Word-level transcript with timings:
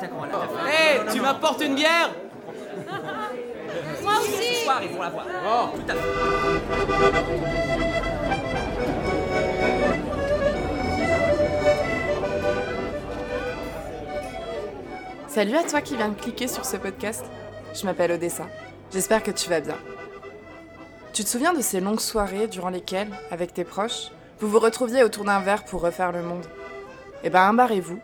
certain 0.00 0.14
qu'on 0.14 0.20
va 0.20 0.26
la 0.26 0.32
faire. 0.48 1.06
Hé, 1.06 1.12
tu 1.12 1.20
m'apportes 1.20 1.60
une 1.62 1.74
bière 1.74 2.10
Moi 4.02 4.12
aussi 4.20 4.54
Ce 4.54 4.64
soir, 4.64 4.80
ils 4.82 4.90
vont 4.90 5.02
la 5.02 5.10
voir. 5.10 5.26
Oh, 5.46 5.68
Tout 5.76 5.82
à 5.88 5.94
fait. 5.94 6.00
Salut 15.28 15.56
à 15.56 15.62
toi 15.62 15.80
qui 15.80 15.96
viens 15.96 16.08
de 16.08 16.20
cliquer 16.20 16.48
sur 16.48 16.64
ce 16.64 16.76
podcast. 16.76 17.24
Je 17.72 17.84
m'appelle 17.84 18.10
Odessa. 18.12 18.46
J'espère 18.92 19.22
que 19.22 19.30
tu 19.30 19.48
vas 19.48 19.60
bien. 19.60 19.76
Tu 21.12 21.22
te 21.22 21.28
souviens 21.28 21.52
de 21.52 21.60
ces 21.60 21.80
longues 21.80 22.00
soirées 22.00 22.48
durant 22.48 22.70
lesquelles, 22.70 23.10
avec 23.30 23.54
tes 23.54 23.64
proches, 23.64 24.10
vous 24.40 24.48
vous 24.48 24.58
retrouviez 24.58 25.04
autour 25.04 25.24
d'un 25.24 25.40
verre 25.40 25.64
pour 25.64 25.82
refaire 25.82 26.10
le 26.10 26.22
monde? 26.22 26.46
Eh 27.22 27.30
ben, 27.30 27.48
embarrez-vous. 27.50 28.00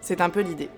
C'est 0.00 0.20
un 0.20 0.30
peu 0.30 0.40
l'idée. 0.40 0.70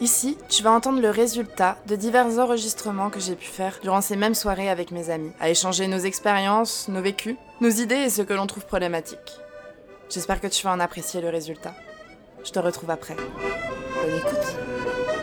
Ici, 0.00 0.38
tu 0.48 0.62
vas 0.62 0.72
entendre 0.72 1.02
le 1.02 1.10
résultat 1.10 1.76
de 1.86 1.94
divers 1.94 2.38
enregistrements 2.38 3.10
que 3.10 3.20
j'ai 3.20 3.34
pu 3.34 3.44
faire 3.44 3.78
durant 3.82 4.00
ces 4.00 4.16
mêmes 4.16 4.34
soirées 4.34 4.70
avec 4.70 4.92
mes 4.92 5.10
amis, 5.10 5.32
à 5.40 5.50
échanger 5.50 5.88
nos 5.88 5.98
expériences, 5.98 6.88
nos 6.88 7.02
vécus, 7.02 7.36
nos 7.60 7.68
idées 7.68 7.96
et 8.06 8.10
ce 8.10 8.22
que 8.22 8.32
l'on 8.32 8.46
trouve 8.46 8.64
problématique. 8.64 9.18
J'espère 10.08 10.40
que 10.40 10.46
tu 10.46 10.64
vas 10.64 10.72
en 10.72 10.80
apprécier 10.80 11.20
le 11.20 11.28
résultat. 11.28 11.74
Je 12.42 12.50
te 12.50 12.58
retrouve 12.58 12.90
après. 12.90 13.14
Bonne 13.14 14.16
écoute. 14.16 15.19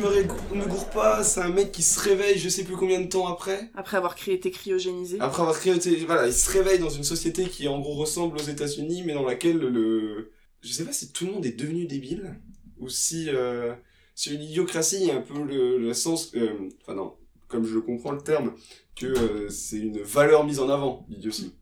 Me, 0.00 0.06
ré- 0.06 0.28
me 0.54 0.64
gourre 0.66 0.90
pas, 0.90 1.22
c'est 1.24 1.40
un 1.40 1.50
mec 1.50 1.72
qui 1.72 1.82
se 1.82 1.98
réveille 2.00 2.38
je 2.38 2.48
sais 2.48 2.64
plus 2.64 2.76
combien 2.76 3.00
de 3.00 3.06
temps 3.08 3.26
après. 3.28 3.70
Après 3.74 3.96
avoir 3.96 4.14
crié 4.14 4.36
été 4.36 4.50
cryogénisé. 4.50 5.18
Après 5.20 5.42
avoir 5.42 5.58
créé. 5.58 5.74
Voilà, 6.06 6.26
il 6.26 6.32
se 6.32 6.50
réveille 6.50 6.78
dans 6.78 6.90
une 6.90 7.04
société 7.04 7.44
qui 7.48 7.68
en 7.68 7.78
gros 7.80 7.94
ressemble 7.94 8.36
aux 8.36 8.42
États-Unis, 8.42 9.02
mais 9.04 9.14
dans 9.14 9.24
laquelle 9.26 9.58
le. 9.58 10.30
Je 10.62 10.72
sais 10.72 10.84
pas 10.84 10.92
si 10.92 11.12
tout 11.12 11.26
le 11.26 11.32
monde 11.32 11.46
est 11.46 11.58
devenu 11.58 11.86
débile, 11.86 12.38
ou 12.78 12.88
si. 12.88 13.28
Euh, 13.28 13.74
si 14.14 14.34
une 14.34 14.42
idiocratie 14.42 15.10
un 15.10 15.22
peu 15.22 15.42
le, 15.42 15.78
le 15.78 15.94
sens. 15.94 16.32
euh, 16.34 16.68
Enfin, 16.82 16.94
non, 16.94 17.14
comme 17.48 17.64
je 17.64 17.78
comprends 17.78 18.12
le 18.12 18.20
terme, 18.20 18.52
que 18.94 19.06
euh, 19.06 19.48
c'est 19.48 19.78
une 19.78 20.00
valeur 20.02 20.44
mise 20.44 20.58
en 20.60 20.68
avant, 20.68 21.06
l'idiotie. 21.08 21.54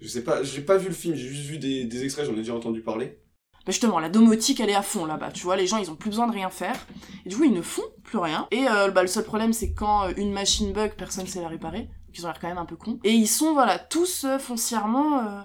Je 0.00 0.08
sais 0.08 0.24
pas, 0.24 0.42
j'ai 0.42 0.60
pas 0.60 0.76
vu 0.76 0.88
le 0.88 0.94
film, 0.94 1.14
j'ai 1.14 1.28
juste 1.28 1.48
vu 1.48 1.58
des, 1.58 1.84
des 1.84 2.02
extraits, 2.04 2.26
j'en 2.26 2.32
ai 2.34 2.38
déjà 2.38 2.54
entendu 2.54 2.80
parler. 2.80 3.18
Bah 3.66 3.72
justement, 3.72 3.98
la 3.98 4.10
domotique, 4.10 4.60
elle 4.60 4.68
est 4.70 4.74
à 4.74 4.82
fond 4.82 5.06
là-bas. 5.06 5.30
Tu 5.32 5.42
vois, 5.44 5.56
les 5.56 5.66
gens, 5.66 5.78
ils 5.78 5.90
ont 5.90 5.96
plus 5.96 6.10
besoin 6.10 6.26
de 6.26 6.32
rien 6.32 6.50
faire. 6.50 6.76
Et 7.24 7.30
du 7.30 7.36
coup, 7.36 7.44
ils 7.44 7.52
ne 7.52 7.62
font 7.62 7.82
plus 8.02 8.18
rien. 8.18 8.46
Et 8.50 8.66
euh, 8.68 8.90
bah, 8.90 9.00
le 9.02 9.08
seul 9.08 9.24
problème, 9.24 9.52
c'est 9.52 9.72
quand 9.72 10.04
euh, 10.08 10.12
une 10.16 10.32
machine 10.32 10.72
bug, 10.72 10.94
personne 10.96 11.26
sait 11.26 11.40
la 11.40 11.48
réparer. 11.48 11.80
Donc 11.80 12.18
ils 12.18 12.24
ont 12.24 12.28
l'air 12.28 12.38
quand 12.38 12.48
même 12.48 12.58
un 12.58 12.66
peu 12.66 12.76
cons. 12.76 12.98
Et 13.04 13.12
ils 13.12 13.26
sont, 13.26 13.54
voilà, 13.54 13.78
tous 13.78 14.24
euh, 14.24 14.38
foncièrement... 14.38 15.20
euh, 15.20 15.40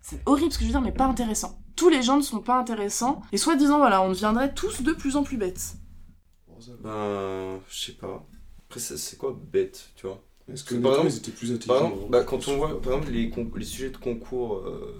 C'est 0.00 0.22
horrible 0.26 0.52
ce 0.52 0.58
que 0.58 0.64
je 0.64 0.68
veux 0.68 0.72
dire, 0.72 0.80
mais 0.80 0.92
pas 0.92 1.06
intéressants. 1.06 1.58
Tous 1.74 1.88
les 1.88 2.02
gens 2.02 2.16
ne 2.16 2.22
sont 2.22 2.40
pas 2.40 2.58
intéressants. 2.58 3.22
Et 3.32 3.36
soi-disant, 3.36 3.78
voilà, 3.78 4.02
on 4.02 4.08
deviendrait 4.10 4.54
tous 4.54 4.82
de 4.82 4.92
plus 4.92 5.16
en 5.16 5.22
plus 5.24 5.36
bêtes. 5.36 5.74
Ben, 6.82 7.58
je 7.68 7.86
sais 7.86 7.92
pas. 7.92 8.26
Après, 8.68 8.80
c'est 8.80 9.16
quoi 9.16 9.36
bête, 9.50 9.90
tu 9.96 10.06
vois? 10.06 10.22
Est-ce 10.52 10.64
que, 10.64 10.74
que 10.74 10.80
par 10.80 10.92
exemple- 10.92 11.10
ils 11.10 11.16
étaient 11.18 11.30
plus 11.30 11.48
Par 11.66 11.76
intelligents 11.76 11.94
exemple, 11.94 12.10
bah, 12.10 12.24
quand 12.24 12.48
on 12.48 12.56
voit 12.56 12.80
par 12.80 12.94
exemple, 12.94 13.12
les, 13.12 13.64
sujets 13.64 13.90
de 13.90 13.96
concours 13.96 14.56
euh, 14.56 14.98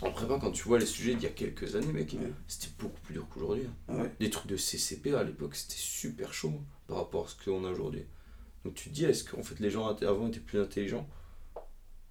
en 0.00 0.10
prépa, 0.10 0.38
quand 0.40 0.50
tu 0.50 0.64
vois 0.64 0.78
les 0.78 0.86
sujets 0.86 1.14
d'il 1.14 1.22
y 1.24 1.26
a 1.26 1.30
quelques 1.30 1.76
années, 1.76 1.92
mec, 1.92 2.12
Ouais. 2.14 2.32
c'était 2.48 2.68
beaucoup 2.78 3.00
plus 3.02 3.14
dur 3.14 3.26
qu'aujourd'hui. 3.30 3.64
hein. 3.68 3.74
Ah 3.88 3.96
ouais. 4.02 4.10
Les 4.20 4.30
trucs 4.30 4.48
de 4.50 4.56
CCP 4.56 5.14
à 5.14 5.22
l'époque, 5.22 5.54
c'était 5.54 5.74
super 5.78 6.32
chaud 6.34 6.52
hein, 6.56 6.64
par 6.88 6.96
rapport 6.98 7.26
à 7.26 7.28
ce 7.28 7.44
qu'on 7.44 7.64
a 7.64 7.70
aujourd'hui. 7.70 8.04
Donc 8.64 8.74
tu 8.74 8.88
te 8.90 8.94
dis, 8.94 9.04
est-ce 9.04 9.24
qu'en 9.24 9.42
fait 9.42 9.58
les 9.60 9.70
gens 9.70 9.86
avant 9.88 10.28
étaient 10.28 10.40
plus 10.40 10.60
intelligents? 10.60 11.08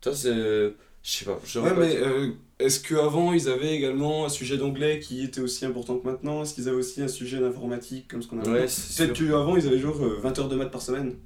Ça, 0.04 0.14
c'est. 0.16 0.74
Je 1.04 1.12
sais 1.12 1.26
pas. 1.26 1.40
Ouais, 1.62 1.70
pas 1.72 1.76
mais 1.80 1.96
euh, 1.98 2.32
est-ce 2.60 2.80
qu'avant 2.80 3.34
ils 3.34 3.50
avaient 3.50 3.76
également 3.76 4.26
un 4.26 4.30
sujet 4.30 4.58
d'anglais 4.58 5.00
qui 5.00 5.24
était 5.24 5.42
aussi 5.42 5.66
important 5.66 5.98
que 5.98 6.06
maintenant? 6.08 6.44
Est-ce 6.44 6.54
qu'ils 6.54 6.68
avaient 6.70 6.78
aussi 6.78 7.02
un 7.02 7.08
sujet 7.08 7.40
d'informatique 7.40 8.08
comme 8.08 8.22
ce 8.22 8.28
qu'on 8.28 8.40
a 8.40 8.48
Ouais, 8.48 8.66
Peut-être 8.68 9.14
qu'avant 9.18 9.56
ils 9.58 9.66
avaient 9.68 9.80
genre 9.80 10.00
euh, 10.06 10.20
20 10.22 10.38
heures 10.40 10.50
de 10.50 10.56
maths 10.56 10.70
par 10.72 10.82
semaine. 10.82 11.18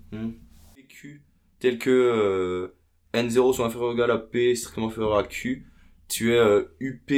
PQ, 0.76 1.22
tel 1.60 1.78
que 1.78 1.90
euh, 1.90 2.68
N0 3.14 3.54
sont 3.54 3.66
inférieur 3.66 3.90
ou 3.90 3.94
égal 3.94 4.12
à 4.12 4.18
P 4.18 4.56
strictement 4.56 4.88
inférieur 4.88 5.18
à 5.18 5.24
Q, 5.24 5.66
tu 6.08 6.34
es 6.34 6.38
euh, 6.38 6.64
UP, 6.80 7.12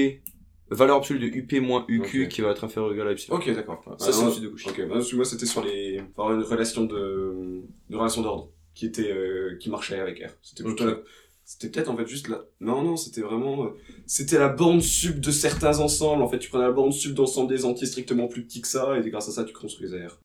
valeur 0.70 0.98
absolue 0.98 1.20
de 1.20 1.36
UP 1.36 1.54
moins 1.62 1.86
UQ 1.88 2.28
qui 2.30 2.42
va 2.42 2.52
être 2.52 2.64
inférieur 2.64 2.92
ou 2.92 2.94
égal 2.94 3.08
à 3.08 3.12
Epsilon. 3.12 3.38
Ok, 3.38 3.50
d'accord. 3.54 3.84
Ça, 4.00 4.12
c'est 4.12 4.20
Ah, 4.22 4.26
une 4.26 4.32
suite 4.32 4.44
de 4.44 4.50
couches. 4.50 4.68
Ok, 4.68 4.80
bah, 4.82 4.96
parce 4.96 5.10
que 5.12 5.16
moi 5.16 5.26
c'était 5.26 5.46
sur 5.46 5.64
les. 5.64 6.02
Par 6.16 6.34
une 6.34 6.42
relation 6.44 6.86
de. 6.86 7.62
de 7.90 7.96
relation 7.96 8.22
d'ordre 8.22 8.50
qui 8.74 8.86
était. 8.86 9.12
euh, 9.12 9.58
qui 9.60 9.70
marchait 9.70 10.00
avec 10.00 10.20
R. 10.20 10.30
C'était 10.42 10.64
plutôt 10.64 10.84
Ok. 10.86 10.90
la- 10.92 11.02
C'était 11.50 11.70
peut-être 11.70 11.88
en 11.90 11.96
fait 11.96 12.06
juste 12.08 12.28
là. 12.28 12.44
Non, 12.60 12.82
non, 12.84 12.98
c'était 12.98 13.22
vraiment. 13.22 13.66
euh, 13.66 13.70
C'était 14.06 14.38
la 14.38 14.50
borne 14.50 14.82
sub 14.82 15.22
de 15.22 15.32
certains 15.32 15.80
ensembles. 15.80 16.22
En 16.22 16.28
fait, 16.28 16.40
tu 16.40 16.50
prenais 16.50 16.66
la 16.66 16.72
borne 16.74 16.92
sub 16.92 17.14
d'ensemble 17.14 17.48
des 17.50 17.64
entiers 17.64 17.88
strictement 17.88 18.28
plus 18.28 18.44
petits 18.44 18.62
que 18.62 18.68
ça, 18.68 18.98
et 19.00 19.10
grâce 19.10 19.30
à 19.30 19.32
ça, 19.32 19.46
tu 19.46 19.54
construisais 19.54 20.06
R. 20.08 20.20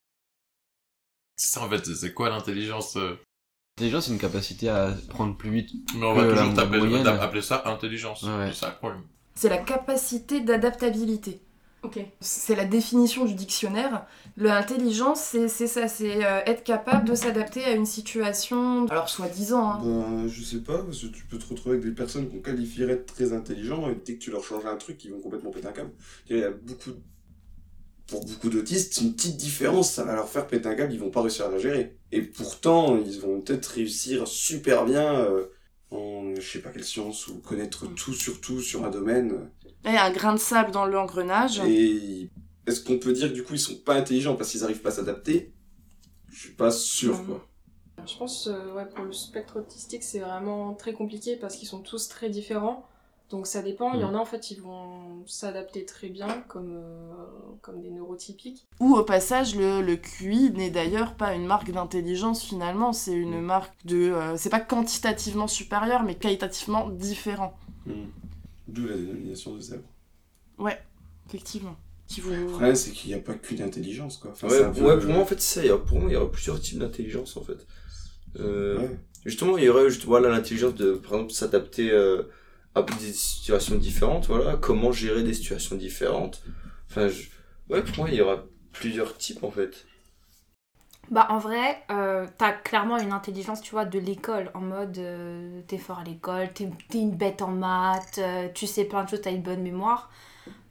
C'est 1.36 1.46
ça 1.58 1.62
en 1.64 1.68
fait, 1.70 1.84
c'est 1.84 2.12
quoi 2.12 2.28
l'intelligence 2.28 2.96
euh 2.96 3.14
L'intelligence, 3.78 4.06
c'est 4.06 4.12
une 4.12 4.18
capacité 4.18 4.68
à 4.68 4.94
prendre 5.08 5.34
plus 5.34 5.50
vite. 5.50 5.70
Mais 5.96 6.04
on 6.04 6.12
va 6.12 6.28
toujours 6.28 7.22
appeler 7.22 7.40
ça 7.42 7.62
intelligence. 7.64 8.22
Ouais. 8.22 8.48
C'est 8.48 8.60
ça 8.60 8.68
le 8.68 8.76
problème. 8.76 9.02
C'est 9.34 9.48
la 9.48 9.58
capacité 9.58 10.40
d'adaptabilité. 10.40 11.40
Ok. 11.82 11.98
C'est 12.20 12.54
la 12.54 12.66
définition 12.66 13.24
du 13.24 13.34
dictionnaire. 13.34 14.06
L'intelligence, 14.36 15.20
c'est 15.20 15.48
c'est 15.48 15.66
ça, 15.66 15.88
c'est 15.88 16.24
euh, 16.24 16.40
être 16.46 16.62
capable 16.64 17.08
de 17.08 17.14
s'adapter 17.14 17.64
à 17.64 17.72
une 17.72 17.86
situation, 17.86 18.86
alors 18.86 19.08
soi-disant, 19.08 19.70
hein. 19.72 19.80
Ben, 19.82 20.28
je 20.28 20.42
sais 20.44 20.60
pas, 20.60 20.78
parce 20.78 21.00
que 21.00 21.06
tu 21.06 21.24
peux 21.24 21.38
te 21.38 21.48
retrouver 21.48 21.76
avec 21.76 21.88
des 21.88 21.94
personnes 21.94 22.28
qu'on 22.28 22.38
qualifierait 22.38 22.96
de 22.96 23.04
très 23.04 23.32
intelligents, 23.32 23.90
et 23.90 23.96
dès 24.04 24.14
que 24.14 24.20
tu 24.20 24.30
leur 24.30 24.44
changes 24.44 24.64
un 24.64 24.76
truc, 24.76 25.04
ils 25.04 25.10
vont 25.10 25.20
complètement 25.20 25.50
péter 25.50 25.66
un 25.66 25.72
câble. 25.72 25.90
Il 26.28 26.36
y 26.38 26.44
a 26.44 26.50
beaucoup. 26.50 26.90
Pour 28.06 28.24
beaucoup 28.24 28.50
d'autistes, 28.50 29.00
une 29.00 29.14
petite 29.14 29.36
différence, 29.36 29.92
ça 29.92 30.04
va 30.04 30.14
leur 30.14 30.28
faire 30.28 30.46
péter 30.46 30.68
un 30.68 30.74
câble, 30.74 30.92
ils 30.92 31.00
vont 31.00 31.10
pas 31.10 31.22
réussir 31.22 31.46
à 31.46 31.50
la 31.50 31.58
gérer. 31.58 31.96
Et 32.10 32.22
pourtant, 32.22 32.98
ils 32.98 33.18
vont 33.20 33.40
peut-être 33.40 33.66
réussir 33.66 34.26
super 34.28 34.84
bien 34.84 35.14
euh, 35.20 35.46
en, 35.90 36.34
je 36.34 36.40
sais 36.40 36.58
pas 36.58 36.70
quelle 36.70 36.84
science, 36.84 37.28
ou 37.28 37.38
connaître 37.38 37.86
tout 37.94 38.12
sur 38.12 38.40
tout 38.40 38.60
sur 38.60 38.84
un 38.84 38.90
domaine. 38.90 39.50
Là, 39.84 39.90
il 39.90 39.94
y 39.94 39.96
a 39.96 40.04
un 40.04 40.12
grain 40.12 40.34
de 40.34 40.38
sable 40.38 40.72
dans 40.72 40.84
l'engrenage. 40.84 41.60
Et 41.60 42.30
est-ce 42.66 42.80
qu'on 42.82 42.98
peut 42.98 43.12
dire 43.12 43.28
que 43.28 43.34
du 43.34 43.44
coup, 43.44 43.54
ils 43.54 43.60
sont 43.60 43.76
pas 43.76 43.94
intelligents 43.94 44.36
parce 44.36 44.50
qu'ils 44.50 44.64
arrivent 44.64 44.82
pas 44.82 44.90
à 44.90 44.92
s'adapter? 44.92 45.52
Je 46.30 46.38
suis 46.38 46.52
pas 46.54 46.70
sûr, 46.70 47.24
quoi. 47.24 47.46
Je 48.06 48.16
pense 48.16 48.48
euh, 48.48 48.74
ouais, 48.74 48.88
pour 48.88 49.04
le 49.04 49.12
spectre 49.12 49.60
autistique, 49.60 50.02
c'est 50.02 50.19
vraiment 50.19 50.74
très 50.74 50.92
compliqué 50.92 51.36
parce 51.36 51.56
qu'ils 51.56 51.69
sont 51.69 51.82
tous 51.82 52.08
très 52.08 52.30
différents. 52.30 52.88
Donc 53.32 53.47
ça 53.47 53.62
dépend. 53.62 53.94
Il 53.94 54.00
y 54.00 54.04
en 54.04 54.15
a 54.15 54.19
en 54.19 54.25
fait, 54.26 54.50
ils 54.50 54.60
vont 54.60 55.25
s'adapter 55.26 55.84
très 55.87 56.09
bien 56.09 56.28
comme, 56.48 56.76
euh, 56.76 57.15
comme 57.62 57.81
des 57.81 57.91
neurotypiques. 57.91 58.66
Ou 58.78 58.94
au 58.94 59.03
passage, 59.04 59.56
le, 59.56 59.81
le 59.81 59.97
QI 59.97 60.50
n'est 60.53 60.70
d'ailleurs 60.70 61.15
pas 61.15 61.34
une 61.34 61.47
marque 61.47 61.70
d'intelligence 61.72 62.44
finalement, 62.44 62.93
c'est 62.93 63.15
une 63.15 63.41
marque 63.41 63.75
de... 63.87 64.12
euh, 64.12 64.37
c'est 64.37 64.50
pas 64.50 64.60
quantitativement 64.60 65.47
supérieur, 65.48 66.03
mais 66.03 66.15
qualitativement 66.15 66.91
différent. 66.91 67.56
Hmm. 67.87 68.04
D'où 68.69 68.87
la 68.87 68.97
dénomination 68.97 69.54
de 69.56 69.60
zèbre. 69.60 69.88
Ouais, 70.59 70.78
effectivement. 71.26 71.75
Qui 72.06 72.20
vous... 72.20 72.31
Le 72.32 72.47
problème, 72.49 72.75
c'est 72.75 72.91
qu'il 72.91 73.09
n'y 73.09 73.14
a 73.16 73.19
pas 73.22 73.32
qu'une 73.34 73.62
intelligence, 73.62 74.19
quoi. 74.19 74.32
Enfin, 74.32 74.49
Ouais, 74.49 74.70
pour 74.70 74.82
moi, 75.10 75.22
en 75.22 75.25
fait, 75.25 75.41
c'est 75.41 75.60
ça. 75.60 75.64
il 75.64 75.69
y 75.69 75.72
a- 75.72 75.78
Pour 75.78 75.99
moi, 75.99 76.10
il 76.10 76.12
y 76.12 76.16
aurait 76.16 76.31
plusieurs 76.31 76.60
types 76.60 76.78
d'intelligence, 76.78 77.37
en 77.38 77.43
fait. 77.43 77.66
Euh, 78.38 78.78
Ouais. 78.78 78.99
Justement, 79.25 79.56
il 79.56 79.64
y 79.64 79.69
aurait 79.70 79.88
juste, 79.88 80.04
voilà, 80.04 80.28
l'intelligence 80.28 80.75
de, 80.75 80.93
par 80.94 81.14
exemple, 81.14 81.32
s'adapter 81.32 81.91
euh, 81.93 82.25
à 82.74 82.82
des 82.82 83.12
situations 83.12 83.76
différentes, 83.76 84.26
voilà. 84.26 84.56
Comment 84.56 84.92
gérer 84.92 85.22
des 85.22 85.34
situations 85.34 85.76
différentes. 85.76 86.42
Enfin, 86.90 87.08
ouais, 87.70 87.82
pour 87.82 87.96
moi, 87.98 88.08
il 88.10 88.14
y 88.16 88.20
aura 88.20 88.44
plusieurs 88.72 89.16
types, 89.19 89.44
en 89.44 89.50
fait. 89.50 89.86
Bah 91.10 91.26
en 91.30 91.38
vrai, 91.38 91.82
euh, 91.90 92.26
t'as 92.38 92.52
clairement 92.52 92.96
une 92.98 93.12
intelligence, 93.12 93.60
tu 93.60 93.72
vois, 93.72 93.84
de 93.84 93.98
l'école, 93.98 94.50
en 94.54 94.60
mode 94.60 94.96
euh, 94.98 95.60
t'es 95.66 95.76
fort 95.76 95.98
à 95.98 96.04
l'école, 96.04 96.52
t'es 96.54 96.70
t'es 96.88 97.00
une 97.00 97.14
bête 97.14 97.42
en 97.42 97.48
maths, 97.48 98.19
euh, 98.19 98.48
tu 98.54 98.66
sais 98.66 98.84
plein 98.84 99.04
de 99.04 99.08
choses, 99.10 99.20
t'as 99.20 99.32
une 99.32 99.42
bonne 99.42 99.62
mémoire. 99.62 100.10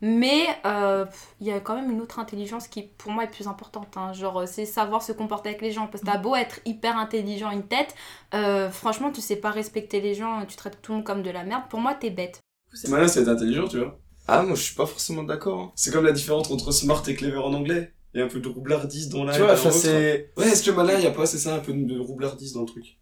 Mais 0.02 0.48
euh, 0.66 1.06
il 1.40 1.48
y 1.48 1.52
a 1.52 1.60
quand 1.60 1.76
même 1.76 1.92
une 1.92 2.02
autre 2.02 2.20
intelligence 2.20 2.68
qui 2.68 2.84
pour 2.84 3.12
moi 3.12 3.24
est 3.26 3.32
plus 3.32 3.48
importante. 3.48 3.96
hein. 3.98 4.14
Genre 4.14 4.40
euh, 4.42 4.46
c'est 4.48 4.66
savoir 4.66 5.04
se 5.04 5.12
comporter 5.12 5.50
avec 5.50 5.62
les 5.62 5.72
gens. 5.72 5.88
Parce 5.88 6.02
que 6.02 6.08
t'as 6.08 6.18
beau 6.18 6.36
être 6.36 6.60
hyper 6.66 6.98
intelligent, 6.98 7.52
une 7.52 7.68
tête, 7.68 7.96
euh, 8.34 8.70
franchement 8.72 9.12
tu 9.12 9.22
sais 9.22 9.36
pas 9.36 9.52
respecter 9.52 10.02
les 10.02 10.16
gens, 10.16 10.46
tu 10.46 10.56
traites 10.56 10.82
tout 10.82 10.92
le 10.92 10.98
monde 10.98 11.06
comme 11.06 11.24
de 11.24 11.30
la 11.30 11.44
merde. 11.44 11.64
Pour 11.70 11.80
moi 11.80 11.94
t'es 11.94 12.10
bête. 12.10 12.40
Malin, 12.88 13.08
c'est 13.08 13.22
être 13.22 13.28
intelligent, 13.28 13.68
tu 13.68 13.80
vois. 13.80 14.00
Ah, 14.28 14.44
moi, 14.44 14.56
je 14.56 14.62
suis 14.62 14.76
pas 14.76 14.86
forcément 14.86 15.24
d'accord. 15.24 15.60
hein. 15.60 15.72
C'est 15.76 15.92
comme 15.92 16.06
la 16.06 16.12
différence 16.14 16.50
entre 16.52 16.72
smart 16.72 17.04
et 17.08 17.16
clever 17.16 17.38
en 17.38 17.54
anglais. 17.54 17.94
Il 18.14 18.20
y 18.20 18.22
a 18.22 18.26
un 18.26 18.30
peu 18.30 18.40
de 18.40 18.48
roublardise 18.48 19.10
dans 19.10 19.24
l'un 19.24 19.34
Tu 19.34 19.40
vois, 19.40 19.56
c'est... 19.58 20.32
Ouais, 20.38 20.48
est-ce 20.48 20.64
que 20.64 20.72
malin, 20.72 20.98
il 20.98 21.04
y 21.04 21.08
a 21.08 21.12
pas, 21.12 21.26
c'est 21.26 21.38
ça, 21.38 21.56
un 21.56 21.60
peu 21.60 21.74
de 21.74 22.00
roublardise 22.00 22.54
dans 22.54 22.62
le 22.62 22.68
truc? 22.68 22.98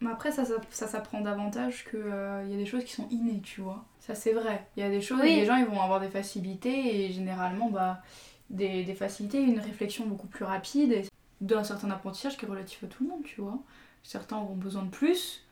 Mais 0.00 0.10
après, 0.10 0.32
ça, 0.32 0.44
ça, 0.44 0.54
ça 0.70 0.86
s'apprend 0.86 1.20
davantage 1.20 1.84
qu'il 1.88 2.00
y 2.50 2.54
a 2.54 2.56
des 2.56 2.66
choses 2.66 2.84
qui 2.84 2.92
sont 2.92 3.08
innées, 3.10 3.40
tu 3.42 3.60
vois. 3.60 3.84
Ça, 4.00 4.14
c'est 4.14 4.32
vrai. 4.32 4.66
Il 4.76 4.82
y 4.82 4.86
a 4.86 4.90
des 4.90 5.00
choses, 5.00 5.20
Oui. 5.22 5.34
les 5.36 5.46
gens, 5.46 5.56
ils 5.56 5.64
vont 5.66 5.80
avoir 5.80 6.00
des 6.00 6.08
facilités, 6.08 7.04
et 7.06 7.12
généralement, 7.12 7.70
bah, 7.70 8.02
des, 8.50 8.84
des 8.84 8.94
facilités, 8.94 9.40
une 9.40 9.58
réflexion 9.60 10.06
beaucoup 10.06 10.26
plus 10.26 10.44
rapide. 10.44 10.92
Et 10.92 11.04
d'un 11.40 11.64
certain 11.64 11.90
apprentissage 11.90 12.36
qui 12.36 12.44
est 12.44 12.48
relatif 12.48 12.84
à 12.84 12.86
tout 12.86 13.04
le 13.04 13.10
monde, 13.10 13.22
tu 13.24 13.40
vois. 13.40 13.58
Certains 14.02 14.36
auront 14.36 14.54
besoin 14.54 14.82
de 14.82 14.90
plus 14.90 15.44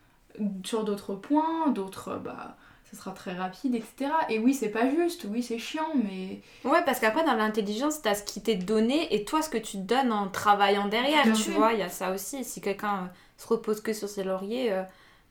sur 0.64 0.84
d'autres 0.84 1.14
points, 1.14 1.68
d'autres, 1.70 2.16
bah, 2.22 2.56
ça 2.90 2.96
sera 2.96 3.12
très 3.12 3.32
rapide, 3.34 3.74
etc. 3.74 4.10
Et 4.28 4.38
oui, 4.38 4.54
c'est 4.54 4.68
pas 4.70 4.88
juste, 4.88 5.26
oui, 5.30 5.42
c'est 5.42 5.58
chiant, 5.58 5.88
mais. 5.94 6.40
Ouais, 6.64 6.82
parce 6.84 7.00
qu'après, 7.00 7.24
dans 7.24 7.34
l'intelligence, 7.34 8.00
t'as 8.02 8.14
ce 8.14 8.22
qui 8.22 8.42
t'est 8.42 8.54
donné 8.56 9.14
et 9.14 9.24
toi, 9.24 9.42
ce 9.42 9.48
que 9.50 9.58
tu 9.58 9.78
te 9.78 9.82
donnes 9.82 10.12
en 10.12 10.28
travaillant 10.28 10.88
derrière, 10.88 11.24
Bien 11.24 11.32
tu 11.32 11.42
sûr. 11.42 11.54
vois. 11.54 11.72
Il 11.72 11.78
y 11.80 11.82
a 11.82 11.88
ça 11.88 12.12
aussi. 12.12 12.44
Si 12.44 12.60
quelqu'un 12.60 12.94
euh, 13.04 13.06
se 13.42 13.48
repose 13.48 13.80
que 13.80 13.92
sur 13.92 14.08
ses 14.08 14.24
lauriers, 14.24 14.72
euh, 14.72 14.82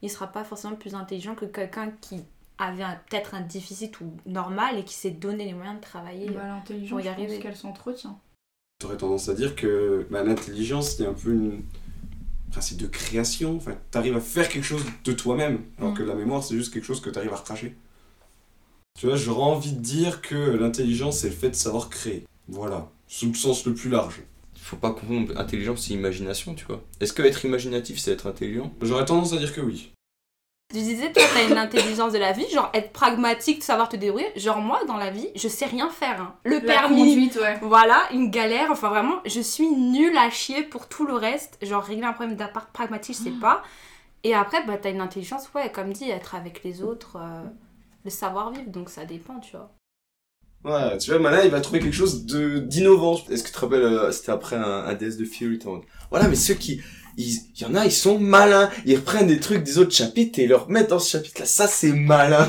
il 0.02 0.10
sera 0.10 0.26
pas 0.26 0.44
forcément 0.44 0.76
plus 0.76 0.94
intelligent 0.94 1.34
que 1.34 1.44
quelqu'un 1.44 1.90
qui 2.00 2.20
avait 2.58 2.82
un- 2.82 2.98
peut-être 3.08 3.34
un 3.34 3.40
déficit 3.40 4.00
ou 4.00 4.12
normal 4.26 4.78
et 4.78 4.84
qui 4.84 4.94
s'est 4.94 5.10
donné 5.10 5.44
les 5.44 5.54
moyens 5.54 5.76
de 5.76 5.80
travailler. 5.82 6.30
Bah, 6.30 6.46
l'intelligence, 6.46 6.90
Pour 6.90 7.00
y 7.00 7.08
arriver. 7.08 7.38
qu'elle 7.40 7.56
s'entretient. 7.56 8.18
J'aurais 8.80 8.96
tendance 8.96 9.28
à 9.28 9.34
dire 9.34 9.54
que 9.56 10.06
bah, 10.10 10.22
l'intelligence, 10.22 10.96
c'est 10.96 11.06
un 11.06 11.14
peu 11.14 11.32
une. 11.32 11.62
Enfin, 12.50 12.60
c'est 12.60 12.76
de 12.76 12.86
création. 12.86 13.56
Enfin, 13.56 13.72
t'arrives 13.90 14.16
à 14.16 14.20
faire 14.20 14.48
quelque 14.48 14.64
chose 14.64 14.84
de 15.04 15.12
toi-même. 15.12 15.62
Alors 15.78 15.92
Mm. 15.92 15.94
que 15.96 16.02
la 16.02 16.14
mémoire, 16.14 16.42
c'est 16.42 16.54
juste 16.56 16.72
quelque 16.74 16.84
chose 16.84 17.00
que 17.00 17.08
t'arrives 17.10 17.32
à 17.32 17.36
recracher. 17.36 17.74
Tu 18.98 19.06
vois, 19.06 19.16
j'aurais 19.16 19.42
envie 19.42 19.72
de 19.72 19.80
dire 19.80 20.20
que 20.20 20.34
l'intelligence, 20.34 21.18
c'est 21.20 21.28
le 21.30 21.34
fait 21.34 21.48
de 21.50 21.54
savoir 21.54 21.88
créer. 21.88 22.26
Voilà. 22.48 22.90
Sous 23.08 23.28
le 23.28 23.34
sens 23.34 23.64
le 23.64 23.72
plus 23.74 23.88
large. 23.88 24.22
Faut 24.62 24.76
pas 24.76 24.92
confondre 24.92 25.36
intelligence 25.38 25.90
et 25.90 25.94
imagination, 25.94 26.54
tu 26.54 26.64
vois. 26.64 26.80
Est-ce 27.00 27.12
que 27.12 27.22
être 27.22 27.44
imaginatif, 27.44 27.98
c'est 27.98 28.12
être 28.12 28.26
intelligent? 28.28 28.72
J'aurais 28.80 29.04
tendance 29.04 29.32
à 29.32 29.36
dire 29.36 29.52
que 29.52 29.60
oui. 29.60 29.92
Tu 30.72 30.78
disais, 30.80 31.12
toi, 31.12 31.22
t'as 31.34 31.46
une 31.50 31.58
intelligence 31.58 32.12
de 32.14 32.18
la 32.18 32.32
vie, 32.32 32.48
genre 32.50 32.70
être 32.72 32.92
pragmatique, 32.92 33.62
savoir 33.62 33.90
te 33.90 33.96
débrouiller. 33.96 34.30
Genre, 34.36 34.58
moi, 34.58 34.80
dans 34.86 34.96
la 34.96 35.10
vie, 35.10 35.28
je 35.34 35.46
sais 35.48 35.66
rien 35.66 35.90
faire. 35.90 36.18
hein. 36.22 36.34
Le 36.44 36.54
La 36.54 36.60
permis, 36.62 37.14
conduite, 37.14 37.36
ouais. 37.36 37.58
voilà, 37.60 38.04
une 38.12 38.30
galère. 38.30 38.70
Enfin, 38.70 38.88
vraiment, 38.88 39.16
je 39.26 39.40
suis 39.40 39.68
nulle 39.68 40.16
à 40.16 40.30
chier 40.30 40.62
pour 40.62 40.88
tout 40.88 41.04
le 41.06 41.14
reste. 41.14 41.58
Genre, 41.60 41.82
régler 41.82 42.04
un 42.04 42.12
problème 42.14 42.36
d'appart 42.36 42.70
pragmatique, 42.72 43.16
je 43.18 43.24
sais 43.24 43.30
pas. 43.38 43.62
Et 44.24 44.32
après, 44.34 44.64
bah, 44.64 44.78
t'as 44.80 44.90
une 44.90 45.00
intelligence, 45.02 45.52
ouais, 45.54 45.70
comme 45.72 45.92
dit, 45.92 46.08
être 46.08 46.34
avec 46.36 46.62
les 46.64 46.82
autres, 46.82 47.16
euh, 47.20 47.42
le 48.04 48.10
savoir-vivre. 48.10 48.70
Donc, 48.70 48.88
ça 48.88 49.04
dépend, 49.04 49.40
tu 49.40 49.56
vois. 49.56 49.70
Ouais, 50.64 50.96
tu 50.98 51.10
vois, 51.10 51.18
Malin, 51.18 51.42
il 51.44 51.50
va 51.50 51.60
trouver 51.60 51.80
quelque 51.80 51.92
chose 51.94 52.24
de 52.24 52.58
d'innovant. 52.58 53.18
Est-ce 53.28 53.42
que 53.42 53.48
tu 53.48 53.54
te 53.54 53.58
rappelles, 53.58 53.82
euh, 53.82 54.12
c'était 54.12 54.30
après 54.30 54.56
un, 54.56 54.62
un 54.62 54.94
DS 54.94 55.16
de 55.16 55.24
Fury, 55.24 55.58
Voilà, 56.10 56.28
mais 56.28 56.36
ceux 56.36 56.54
qui... 56.54 56.80
Il 57.18 57.38
y 57.60 57.64
en 57.64 57.74
a, 57.74 57.84
ils 57.84 57.92
sont 57.92 58.18
malins. 58.18 58.70
Ils 58.86 58.96
reprennent 58.96 59.26
des 59.26 59.40
trucs 59.40 59.62
des 59.62 59.78
autres 59.78 59.92
chapitres 59.94 60.38
et 60.38 60.44
ils 60.44 60.48
le 60.48 60.56
remettent 60.56 60.90
dans 60.90 60.98
ce 60.98 61.10
chapitre-là. 61.10 61.46
Ça, 61.46 61.66
c'est 61.66 61.92
malin. 61.92 62.48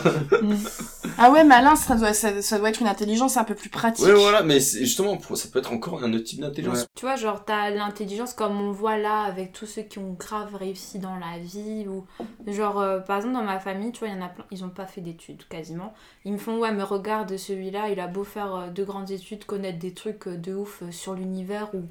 Ah 1.18 1.31
ouais, 1.31 1.44
malin, 1.44 1.75
ça 1.75 1.95
doit, 1.95 2.13
ça, 2.13 2.42
ça 2.42 2.57
doit 2.57 2.69
être 2.69 2.80
une 2.81 2.88
intelligence 2.88 3.38
un 3.38 3.44
peu 3.44 3.56
plus 3.56 3.69
pratique. 3.69 4.06
Ouais, 4.06 4.13
voilà, 4.13 4.42
mais 4.42 4.60
c'est- 4.60 4.80
justement, 4.80 5.18
pour- 5.18 5.38
ça 5.38 5.50
peut 5.50 5.60
être 5.60 5.71
encore 5.74 6.04
un 6.04 6.13
autre 6.13 6.24
type 6.24 6.39
d'intelligence. 6.42 6.86
Tu 6.95 7.06
vois, 7.06 7.15
genre, 7.15 7.44
t'as 7.45 7.69
l'intelligence 7.69 8.33
comme 8.33 8.60
on 8.60 8.71
voit 8.71 8.98
là 8.98 9.21
avec 9.21 9.51
tous 9.51 9.65
ceux 9.65 9.83
qui 9.83 10.00
ont 10.00 10.13
grave 10.13 10.56
réussi 10.56 10.98
dans 11.00 11.16
la 11.18 11.38
vie. 11.39 11.86
Ou 11.88 12.06
genre, 12.51 12.80
euh, 12.80 13.00
par 13.00 13.18
exemple, 13.18 13.36
dans 13.36 13.44
ma 13.44 13.59
famille, 13.59 13.92
tu 13.92 14.00
vois, 14.00 14.07
il 14.07 14.16
y 14.16 14.19
en 14.19 14.25
a 14.25 14.30
plein, 14.30 14.45
ils 14.51 14.63
ont 14.63 14.69
pas 14.69 14.86
fait 14.86 15.01
d'études 15.01 15.45
quasiment. 15.50 15.94
Ils 16.25 16.33
me 16.33 16.38
font, 16.38 16.57
ouais, 16.59 16.71
mais 16.71 16.83
regarde 16.83 17.36
celui-là, 17.38 17.89
il 17.89 18.00
a 18.00 18.07
beau 18.07 18.24
faire 18.24 18.56
euh, 18.56 18.68
de 18.69 18.83
grandes 18.83 19.12
études, 19.12 19.45
connaître 19.45 19.80
des 19.80 19.94
trucs 19.94 20.27
euh, 20.27 20.38
de 20.38 20.54
ouf 20.56 20.81
euh, 20.83 20.92
sur 20.92 21.13
l'univers 21.13 21.69
ou 21.75 21.83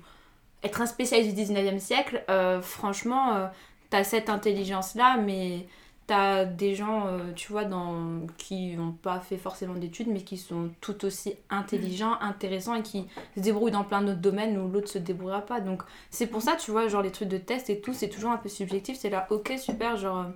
être 0.62 0.80
un 0.80 0.86
spécialiste 0.86 1.34
du 1.36 1.42
19e 1.42 1.78
siècle. 1.78 2.22
euh, 2.30 2.60
franchement, 2.62 3.34
euh, 3.34 3.46
t'as 3.90 4.04
cette 4.04 4.28
intelligence-là, 4.30 5.16
mais 5.18 5.66
t'as 6.06 6.44
des 6.44 6.74
gens, 6.74 7.06
euh, 7.06 7.18
tu 7.36 7.52
vois, 7.52 7.64
dans, 7.64 8.20
qui 8.36 8.76
n'ont 8.76 8.92
pas 8.92 9.20
fait 9.20 9.36
forcément 9.36 9.74
d'études, 9.74 10.08
mais 10.08 10.22
qui 10.22 10.36
sont 10.36 10.70
tout 10.80 11.04
aussi 11.04 11.34
intelligents, 11.48 12.16
intéressants 12.20 12.74
et 12.74 12.82
qui 12.82 13.06
se 13.36 13.40
débrouillent 13.42 13.70
dans 13.70 13.84
plein 13.84 14.02
d'autres 14.02 14.20
domaines 14.20 14.58
où 14.58 14.68
l'autre 14.68 14.88
se 14.88 14.98
débrouillera 14.98 15.42
pas. 15.42 15.60
Donc 15.60 15.82
c'est 16.10 16.26
pour 16.26 16.42
ça, 16.42 16.56
tu 16.56 16.70
vois, 16.72 16.88
genre 16.88 17.02
les 17.02 17.12
trucs 17.12 17.28
de 17.28 17.38
test 17.38 17.70
et 17.70 17.80
tout, 17.80 17.92
c'est 17.94 18.08
toujours 18.08 18.32
un 18.32 18.36
peu 18.36 18.48
subjectif. 18.48 18.96
C'est 18.98 19.10
là, 19.10 19.26
ok, 19.30 19.52
super, 19.58 19.96
genre 19.96 20.26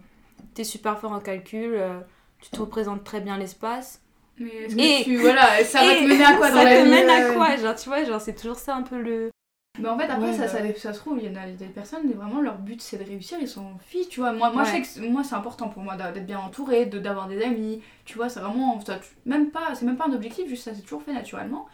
t'es 0.54 0.64
super 0.64 0.98
fort 0.98 1.12
en 1.12 1.20
calcul, 1.20 1.74
euh, 1.74 1.98
tu 2.40 2.50
te 2.50 2.60
représentes 2.60 3.02
très 3.04 3.20
bien 3.20 3.36
l'espace. 3.36 4.00
Mais 4.38 5.00
Et- 5.00 5.04
tu. 5.04 5.16
Voilà, 5.16 5.64
ça 5.64 5.82
va 5.84 5.94
te 5.94 6.04
mener 6.04 6.24
à 6.24 6.34
quoi 6.36 6.50
dans 6.50 6.58
ça 6.58 6.64
la 6.64 6.76
te 6.78 6.84
vie 6.84 6.90
mène 6.90 7.08
à 7.10 7.32
quoi 7.34 7.56
Genre, 7.56 7.74
tu 7.74 7.88
vois, 7.88 8.04
genre 8.04 8.20
c'est 8.20 8.34
toujours 8.34 8.56
ça 8.56 8.76
un 8.76 8.82
peu 8.82 9.00
le. 9.00 9.30
Mais 9.78 9.88
en 9.88 9.98
fait, 9.98 10.04
après, 10.04 10.26
Ouais, 10.26 10.32
ça, 10.32 10.46
bah 10.46 10.74
ça, 10.76 10.92
se 10.92 10.98
trouve, 10.98 11.18
il 11.20 11.30
y 11.30 11.36
en 11.36 11.40
a 11.40 11.46
des 11.48 11.66
personnes, 11.66 12.10
vraiment, 12.12 12.40
leur 12.40 12.58
but 12.58 12.80
c'est 12.80 12.98
de 12.98 13.04
réussir, 13.04 13.38
ils 13.40 13.48
s'en 13.48 13.78
fichent, 13.86 14.08
tu 14.08 14.20
vois. 14.20 14.32
Moi, 14.32 14.50
moi 14.50 14.62
Ouais. 14.62 14.68
je 14.68 14.72
sais 14.72 14.80
que 14.82 14.86
c'est- 14.86 15.00
moi, 15.08 15.22
c'est 15.24 15.34
important 15.34 15.68
pour 15.68 15.82
moi 15.82 15.96
d'être 15.96 16.24
bien 16.26 16.38
entouré, 16.38 16.86
de- 16.86 16.98
d'avoir 16.98 17.28
des 17.28 17.42
amis, 17.42 17.82
tu 18.04 18.16
vois, 18.16 18.28
c'est 18.28 18.40
vraiment. 18.40 18.80
ça- 18.84 19.00
même 19.24 19.50
pas, 19.50 19.74
c'est 19.74 19.84
même 19.84 19.96
pas 19.96 20.06
un 20.08 20.12
objectif, 20.12 20.48
juste 20.48 20.64
ça 20.64 20.74
s'est 20.74 20.82
toujours 20.82 21.02
fait 21.02 21.12
naturellement. 21.12 21.66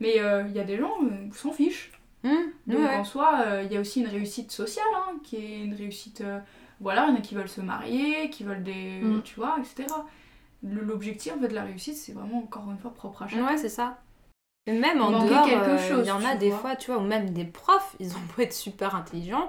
Mais 0.00 0.20
euh, 0.20 0.44
il 0.48 0.54
y 0.54 0.60
a 0.60 0.64
des 0.64 0.76
gens 0.78 0.92
euh, 1.02 1.28
qui 1.32 1.38
s'en 1.38 1.52
fichent. 1.52 1.90
Hum, 2.24 2.32
Donc 2.66 2.78
ouais. 2.80 2.94
en 2.96 3.04
soi, 3.04 3.42
euh, 3.46 3.62
il 3.64 3.72
y 3.72 3.76
a 3.76 3.80
aussi 3.80 4.00
une 4.00 4.08
réussite 4.08 4.50
sociale, 4.52 4.84
hein, 4.96 5.12
qui 5.22 5.36
est 5.36 5.60
une 5.64 5.74
réussite. 5.74 6.20
euh, 6.20 6.38
voilà, 6.80 7.06
il 7.06 7.10
y 7.10 7.16
en 7.16 7.18
a 7.18 7.20
qui 7.20 7.34
veulent 7.34 7.48
se 7.48 7.60
marier, 7.60 8.28
qui 8.30 8.44
veulent 8.44 8.62
des. 8.62 9.00
Mm. 9.02 9.22
Tu 9.22 9.34
vois, 9.36 9.56
etc. 9.58 9.86
L'objectif 10.62 11.32
en 11.36 11.38
fait, 11.40 11.48
de 11.48 11.54
la 11.54 11.62
réussite, 11.64 11.96
c'est 11.96 12.12
vraiment 12.12 12.38
encore 12.38 12.68
une 12.70 12.78
fois 12.78 12.92
propre 12.92 13.22
à 13.22 13.28
chacun. 13.28 13.46
Ouais, 13.46 13.56
c'est 13.56 13.68
ça. 13.68 13.98
Même 14.72 15.00
en 15.00 15.10
dehors, 15.24 15.46
euh, 15.48 16.00
il 16.00 16.06
y 16.06 16.10
en 16.10 16.24
a 16.24 16.34
des 16.36 16.50
vois. 16.50 16.58
fois, 16.58 16.76
tu 16.76 16.90
vois, 16.90 17.00
ou 17.00 17.04
même 17.04 17.30
des 17.30 17.44
profs, 17.44 17.94
ils 18.00 18.12
ont 18.12 18.20
beau 18.36 18.42
être 18.42 18.52
super 18.52 18.94
intelligents. 18.94 19.48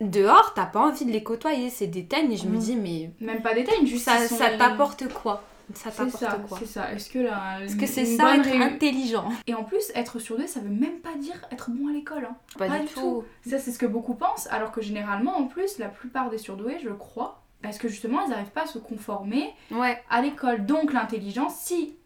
Dehors, 0.00 0.52
t'as 0.54 0.66
pas 0.66 0.80
envie 0.80 1.04
de 1.04 1.10
les 1.10 1.22
côtoyer, 1.24 1.70
c'est 1.70 1.88
des 1.88 2.04
teignes 2.06 2.32
et 2.32 2.36
je 2.36 2.46
me 2.46 2.52
Mhm. 2.54 2.58
dis, 2.58 2.76
mais 2.76 3.10
Même 3.20 3.42
pas 3.42 3.54
détail, 3.54 3.84
juste 3.86 4.04
ça, 4.04 4.26
sont- 4.28 4.36
ça 4.36 4.50
t'apporte 4.50 5.12
quoi? 5.12 5.42
Ça 5.74 5.90
C'est 5.90 5.96
t'apporte 6.04 6.18
ça, 6.18 6.38
quoi? 6.48 6.58
c'est 6.58 6.66
ça. 6.66 6.92
Est-ce 6.94 7.10
que 7.10 7.18
là. 7.18 7.60
Est-ce 7.62 7.76
que 7.76 7.84
c'est 7.86 8.04
ça 8.06 8.36
être 8.36 8.48
intelligent? 8.48 9.28
Et 9.46 9.54
en 9.54 9.64
plus, 9.64 9.90
être 9.94 10.18
surdoué, 10.18 10.46
ça 10.46 10.60
veut 10.60 10.70
même 10.70 11.00
pas 11.00 11.14
dire 11.18 11.34
être 11.50 11.70
bon 11.70 11.88
à 11.88 11.92
l'école. 11.92 12.24
hein. 12.30 12.36
Pas, 12.56 12.68
Pas 12.68 12.78
du 12.78 12.86
du 12.86 12.92
tout. 12.94 13.24
Ça, 13.46 13.58
c'est 13.58 13.72
ce 13.72 13.78
que 13.78 13.84
beaucoup 13.86 14.14
pensent, 14.14 14.46
alors 14.50 14.70
que 14.72 14.80
généralement, 14.80 15.36
en 15.36 15.44
plus, 15.44 15.78
la 15.78 15.88
plupart 15.88 16.30
des 16.30 16.38
surdoués, 16.38 16.78
je 16.82 16.88
crois, 16.88 17.42
parce 17.60 17.76
que 17.76 17.88
justement, 17.88 18.22
ils 18.24 18.30
n'arrivent 18.30 18.46
pas 18.52 18.62
à 18.62 18.66
se 18.66 18.78
conformer 18.78 19.52
Ouais. 19.70 20.00
à 20.08 20.22
l'école. 20.22 20.64
Donc, 20.64 20.92
l'intelligence, 20.94 21.56
si 21.56 21.96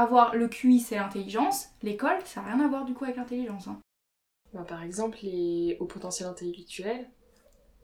avoir 0.00 0.34
le 0.36 0.48
QI, 0.48 0.80
c'est 0.80 0.96
l'intelligence, 0.96 1.66
l'école, 1.82 2.16
ça 2.24 2.40
n'a 2.42 2.54
rien 2.54 2.64
à 2.64 2.68
voir 2.68 2.84
du 2.84 2.94
coup 2.94 3.04
avec 3.04 3.16
l'intelligence. 3.16 3.68
hein. 3.68 3.78
Bah, 4.54 4.64
par 4.66 4.82
exemple, 4.82 5.18
les 5.22 5.76
hauts 5.80 5.86
potentiels 5.86 6.28
intellectuels, 6.28 7.08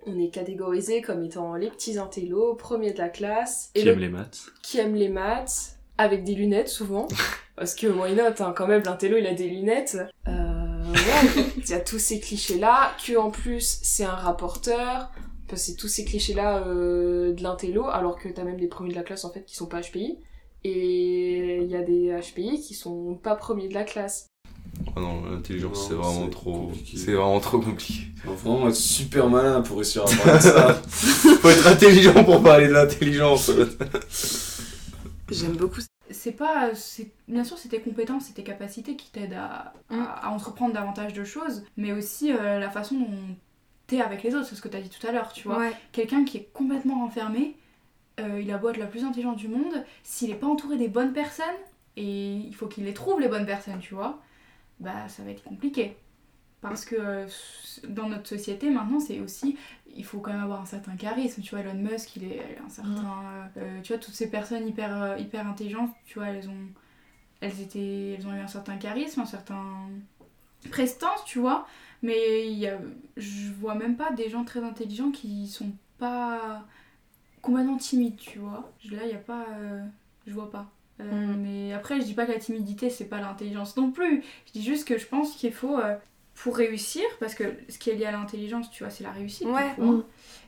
on 0.07 0.19
est 0.19 0.31
catégorisé 0.31 1.01
comme 1.03 1.23
étant 1.23 1.55
les 1.55 1.69
petits 1.71 1.99
intellos, 1.99 2.55
premiers 2.55 2.93
de 2.93 2.99
la 2.99 3.09
classe, 3.09 3.71
Qui 3.75 3.85
le- 3.85 3.93
aime 3.93 3.99
les 3.99 4.09
maths 4.09 4.47
qui 4.63 4.79
aiment 4.79 4.95
les 4.95 5.09
maths, 5.09 5.79
avec 5.99 6.25
des 6.25 6.35
lunettes 6.35 6.69
souvent. 6.69 7.07
Parce 7.57 7.75
que 7.75 7.87
why 7.87 8.15
not, 8.15 8.41
hein, 8.43 8.55
quand 8.57 8.67
même, 8.67 8.83
l'intello 8.85 9.19
il 9.19 9.27
a 9.27 9.35
des 9.35 9.49
lunettes. 9.49 9.99
Euh, 10.27 10.85
ouais, 10.93 11.45
il 11.59 11.69
y 11.69 11.75
a 11.75 11.81
tous 11.81 11.99
ces 11.99 12.19
clichés-là, 12.19 12.93
que 13.07 13.17
en 13.17 13.31
plus 13.31 13.79
c'est 13.83 14.05
un 14.05 14.15
rapporteur, 14.15 15.11
parce 15.49 15.61
que 15.67 15.71
c'est 15.73 15.77
tous 15.77 15.89
ces 15.89 16.05
clichés-là 16.07 16.67
euh, 16.67 17.35
de 17.35 17.43
l'intello, 17.43 17.87
alors 17.89 18.19
que 18.19 18.29
t'as 18.31 18.45
même 18.45 18.59
des 18.59 18.69
premiers 18.69 18.91
de 18.91 18.95
la 18.97 19.03
classe 19.03 19.25
en 19.25 19.31
fait 19.33 19.45
qui 19.45 19.55
sont 19.55 19.67
pas 19.67 19.81
HPI. 19.83 20.19
Et 20.65 21.59
il 21.63 21.69
y 21.71 21.77
a 21.77 21.83
des 21.83 22.13
HPI 22.21 22.61
qui 22.61 22.75
sont 22.75 23.15
pas 23.15 23.35
premiers 23.35 23.69
de 23.69 23.75
la 23.75 23.85
classe. 23.85 24.29
Oh 24.97 25.01
non, 25.01 25.23
l'intelligence, 25.31 25.89
c'est 25.89 25.95
vraiment 25.95 26.29
trop... 26.29 26.67
compliqué. 26.69 26.97
C'est 26.97 27.13
vraiment 27.13 27.41
trop 27.41 27.59
compliqué. 27.61 28.05
Faut 28.25 28.33
vraiment 28.35 28.69
être 28.69 28.75
super 28.77 29.29
malin 29.29 29.61
pour 29.63 29.77
réussir 29.79 30.03
à 30.03 30.07
parler 30.07 30.39
de 30.39 30.43
ça. 30.43 30.75
Faut 30.87 31.49
être 31.51 31.67
intelligent 31.67 32.25
pour 32.25 32.43
parler 32.43 32.69
de 32.69 32.73
l'intelligence. 32.73 33.51
J'aime 35.31 35.57
beaucoup. 35.57 35.81
C'est 36.11 36.33
pas. 36.33 36.75
c'est- 36.75 37.11
Bien 37.29 37.45
sûr, 37.45 37.57
c'est 37.59 37.69
tes 37.71 37.81
compétences, 37.81 38.25
c'est 38.27 38.35
tes 38.35 38.43
capacités 38.43 38.97
qui 38.97 39.11
t'aident 39.11 39.33
à, 39.35 39.73
à- 39.91 39.95
Mm. 39.97 40.07
à 40.23 40.31
entreprendre 40.31 40.75
davantage 40.75 41.13
de 41.15 41.25
choses, 41.25 41.63
mais 41.77 41.93
aussi 41.93 42.33
euh, 42.33 42.59
la 42.59 42.71
façon 42.71 42.97
dont 42.97 43.09
t'es 43.87 44.01
avec 44.01 44.23
les 44.23 44.35
autres, 44.35 44.47
c'est 44.47 44.55
ce 44.57 44.61
que 44.63 44.69
t'as 44.69 44.81
dit 44.81 44.91
tout 44.91 45.07
à 45.07 45.13
l'heure, 45.13 45.33
tu 45.33 45.49
vois. 45.49 45.59
Ouais. 45.59 45.73
quelqu'un 45.93 46.25
qui 46.25 46.37
est 46.39 46.49
complètement 46.53 47.01
renfermé, 47.01 47.57
euh, 48.23 48.41
il 48.41 48.51
a 48.51 48.59
beau 48.59 48.71
être 48.71 48.79
la 48.79 48.87
plus 48.87 49.05
intelligente 49.05 49.37
du 49.37 49.49
monde, 49.49 49.85
s'il 50.03 50.31
n'est 50.31 50.37
pas 50.37 50.47
entouré 50.47 50.77
des 50.77 50.89
bonnes 50.89 51.13
personnes, 51.13 51.47
et 51.97 52.35
il 52.35 52.55
faut 52.55 52.67
qu'il 52.67 52.85
les 52.85 52.95
trouve 52.95 53.21
les 53.21 53.29
bonnes 53.29 53.47
personnes, 53.47 53.81
tu 53.81 53.95
vois, 53.95 54.21
bah 54.81 55.09
ça 55.09 55.23
va 55.23 55.31
être 55.31 55.45
compliqué. 55.45 55.97
Parce 56.63 56.85
que 56.85 56.95
euh, 56.97 57.27
dans 57.89 58.09
notre 58.09 58.29
société 58.29 58.71
maintenant, 58.71 59.01
c'est 59.01 59.19
aussi, 59.19 59.57
il 59.97 60.05
faut 60.05 60.21
quand 60.21 60.33
même 60.33 60.43
avoir 60.43 60.61
un 60.61 60.67
certain 60.67 60.95
charisme, 60.95 61.43
tu 61.43 61.51
vois, 61.51 61.61
Elon 61.61 61.75
Musk, 61.75 62.17
il 62.17 62.25
est 62.25 62.59
un 62.65 62.69
certain... 62.69 63.25
euh, 63.25 63.47
euh, 63.59 63.81
tu 63.83 63.93
vois, 63.93 64.01
toutes 64.01 64.15
ces 64.15 64.31
personnes 64.31 64.69
hyper, 64.69 65.03
euh, 65.03 65.19
hyper 65.19 65.47
intelligentes, 65.47 65.91
tu 66.07 66.21
vois, 66.21 66.29
elles 66.29 66.49
ont, 66.49 66.69
elles, 67.41 67.61
étaient, 67.61 68.17
elles 68.17 68.27
ont 68.29 68.33
eu 68.33 68.39
un 68.39 68.47
certain 68.47 68.77
charisme, 68.77 69.21
un 69.21 69.27
certain 69.27 69.89
prestance, 70.71 71.25
tu 71.25 71.41
vois, 71.41 71.67
mais 72.03 72.47
y 72.49 72.71
je 73.17 73.51
vois 73.61 73.75
même 73.75 73.97
pas 73.97 74.13
des 74.13 74.29
gens 74.29 74.45
très 74.45 74.63
intelligents 74.63 75.11
qui 75.11 75.49
sont 75.49 75.73
pas 75.99 76.65
complètement 77.43 77.77
timides, 77.77 78.17
tu 78.17 78.39
vois. 78.39 78.73
Là, 78.91 79.01
il 79.05 79.11
y 79.11 79.15
a 79.15 79.19
pas. 79.19 79.47
euh, 79.59 79.83
je 80.27 80.33
vois 80.33 80.51
pas. 80.51 80.67
Euh, 81.01 81.05
Mm. 81.05 81.37
Mais 81.43 81.73
après, 81.73 82.01
je 82.01 82.05
dis 82.07 82.15
pas 82.15 82.27
que 82.27 82.33
la 82.33 82.39
timidité, 82.39 82.89
c'est 82.91 83.07
pas 83.07 83.21
l'intelligence 83.21 83.77
non 83.77 83.91
plus. 83.91 84.23
Je 84.47 84.53
dis 84.53 84.63
juste 84.63 84.87
que 84.87 84.99
je 84.99 85.07
pense 85.07 85.35
qu'il 85.37 85.53
faut. 85.53 85.79
euh, 85.79 85.97
pour 86.35 86.57
réussir, 86.57 87.05
parce 87.21 87.35
que 87.35 87.45
ce 87.69 87.79
qui 87.79 87.91
est 87.91 87.95
lié 87.95 88.07
à 88.07 88.11
l'intelligence, 88.13 88.71
tu 88.71 88.83
vois, 88.85 88.91
c'est 88.91 89.05
la 89.05 89.11
réussite. 89.13 89.47
Ouais. 89.49 89.75
hein. 89.79 90.03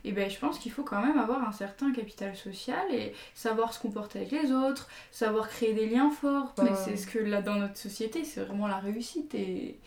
Et 0.06 0.12
ben, 0.12 0.30
je 0.30 0.38
pense 0.38 0.58
qu'il 0.58 0.72
faut 0.72 0.82
quand 0.82 1.00
même 1.04 1.18
avoir 1.18 1.46
un 1.46 1.52
certain 1.52 1.92
capital 1.92 2.34
social 2.36 2.82
et 2.90 3.12
savoir 3.34 3.74
se 3.74 3.80
comporter 3.80 4.20
avec 4.20 4.32
les 4.32 4.50
autres, 4.50 4.88
savoir 5.10 5.46
créer 5.48 5.74
des 5.74 5.86
liens 5.86 6.10
forts. 6.10 6.54
C'est 6.74 6.96
ce 6.96 7.06
que 7.06 7.18
là, 7.18 7.42
dans 7.42 7.56
notre 7.56 7.76
société, 7.76 8.24
c'est 8.24 8.40
vraiment 8.40 8.66
la 8.66 8.78
réussite. 8.78 9.34
Et, 9.34 9.78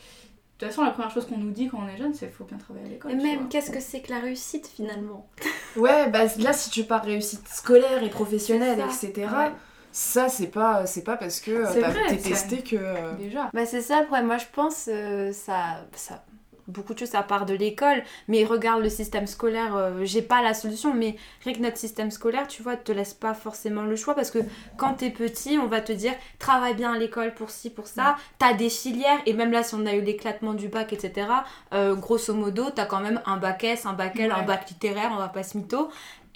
toute 0.59 0.69
façon, 0.69 0.83
la 0.83 0.91
première 0.91 1.11
chose 1.11 1.25
qu'on 1.27 1.37
nous 1.37 1.51
dit 1.51 1.67
quand 1.69 1.79
on 1.83 1.87
est 1.87 1.97
jeune, 1.97 2.13
c'est 2.13 2.25
qu'il 2.27 2.35
faut 2.35 2.43
bien 2.45 2.57
travailler 2.57 2.85
à 2.85 2.89
l'école. 2.89 3.11
Et 3.11 3.15
même, 3.15 3.47
qu'est-ce 3.49 3.69
que 3.71 3.79
c'est 3.79 4.01
que 4.01 4.11
la 4.11 4.19
réussite 4.19 4.67
finalement 4.67 5.29
Ouais, 5.75 6.09
bah 6.09 6.21
là, 6.39 6.53
si 6.53 6.69
tu 6.69 6.83
pars 6.83 7.03
réussite 7.03 7.47
scolaire 7.47 8.01
et 8.03 8.09
professionnelle, 8.09 8.79
etc., 8.79 9.27
Ouais. 9.31 9.51
ça, 9.91 10.29
c'est 10.29 10.47
pas, 10.47 10.85
c'est 10.85 11.03
pas 11.03 11.17
parce 11.17 11.39
que 11.39 11.51
euh, 11.51 11.81
t'as- 11.81 12.15
testé 12.15 12.63
que. 12.63 12.75
euh, 12.75 13.13
Déjà. 13.15 13.49
Bah 13.53 13.65
c'est 13.65 13.81
ça 13.81 13.99
le 14.01 14.05
problème, 14.07 14.27
moi 14.27 14.37
je 14.37 14.45
pense 14.51 14.89
euh, 14.91 15.31
ça, 15.31 15.85
ça 15.93 16.23
beaucoup 16.67 16.93
de 16.93 16.99
choses 16.99 17.09
ça 17.09 17.23
part 17.23 17.45
de 17.45 17.53
l'école, 17.53 18.03
mais 18.27 18.43
regarde 18.43 18.81
le 18.81 18.89
système 18.89 19.27
scolaire, 19.27 19.75
euh, 19.75 20.03
j'ai 20.03 20.21
pas 20.21 20.41
la 20.41 20.53
solution, 20.53 20.93
mais 20.93 21.15
rien 21.43 21.53
que 21.53 21.59
notre 21.59 21.77
système 21.77 22.11
scolaire, 22.11 22.47
tu 22.47 22.63
vois, 22.63 22.75
te 22.75 22.91
laisse 22.91 23.13
pas 23.13 23.33
forcément 23.33 23.83
le 23.83 23.95
choix 23.95 24.15
parce 24.15 24.31
que 24.31 24.39
quand 24.77 24.95
t'es 24.95 25.09
petit, 25.09 25.57
on 25.57 25.67
va 25.67 25.81
te 25.81 25.91
dire 25.91 26.13
travaille 26.39 26.75
bien 26.75 26.93
à 26.93 26.97
l'école 26.97 27.33
pour 27.33 27.49
ci, 27.49 27.69
pour 27.69 27.87
ça, 27.87 28.17
t'as 28.37 28.53
des 28.53 28.69
filières, 28.69 29.19
et 29.25 29.33
même 29.33 29.51
là 29.51 29.63
si 29.63 29.75
on 29.75 29.85
a 29.85 29.93
eu 29.93 30.01
l'éclatement 30.01 30.53
du 30.53 30.67
bac, 30.67 30.93
etc., 30.93 31.27
euh, 31.73 31.95
grosso 31.95 32.33
modo, 32.33 32.69
t'as 32.73 32.85
quand 32.85 32.99
même 32.99 33.21
un 33.25 33.37
bac 33.37 33.63
S, 33.63 33.85
un 33.85 33.93
bac 33.93 34.19
L, 34.19 34.31
un 34.31 34.43
bac 34.43 34.69
littéraire, 34.69 35.11
on 35.13 35.17
va 35.17 35.29
pas 35.29 35.43
se 35.43 35.57
mytho, 35.57 35.89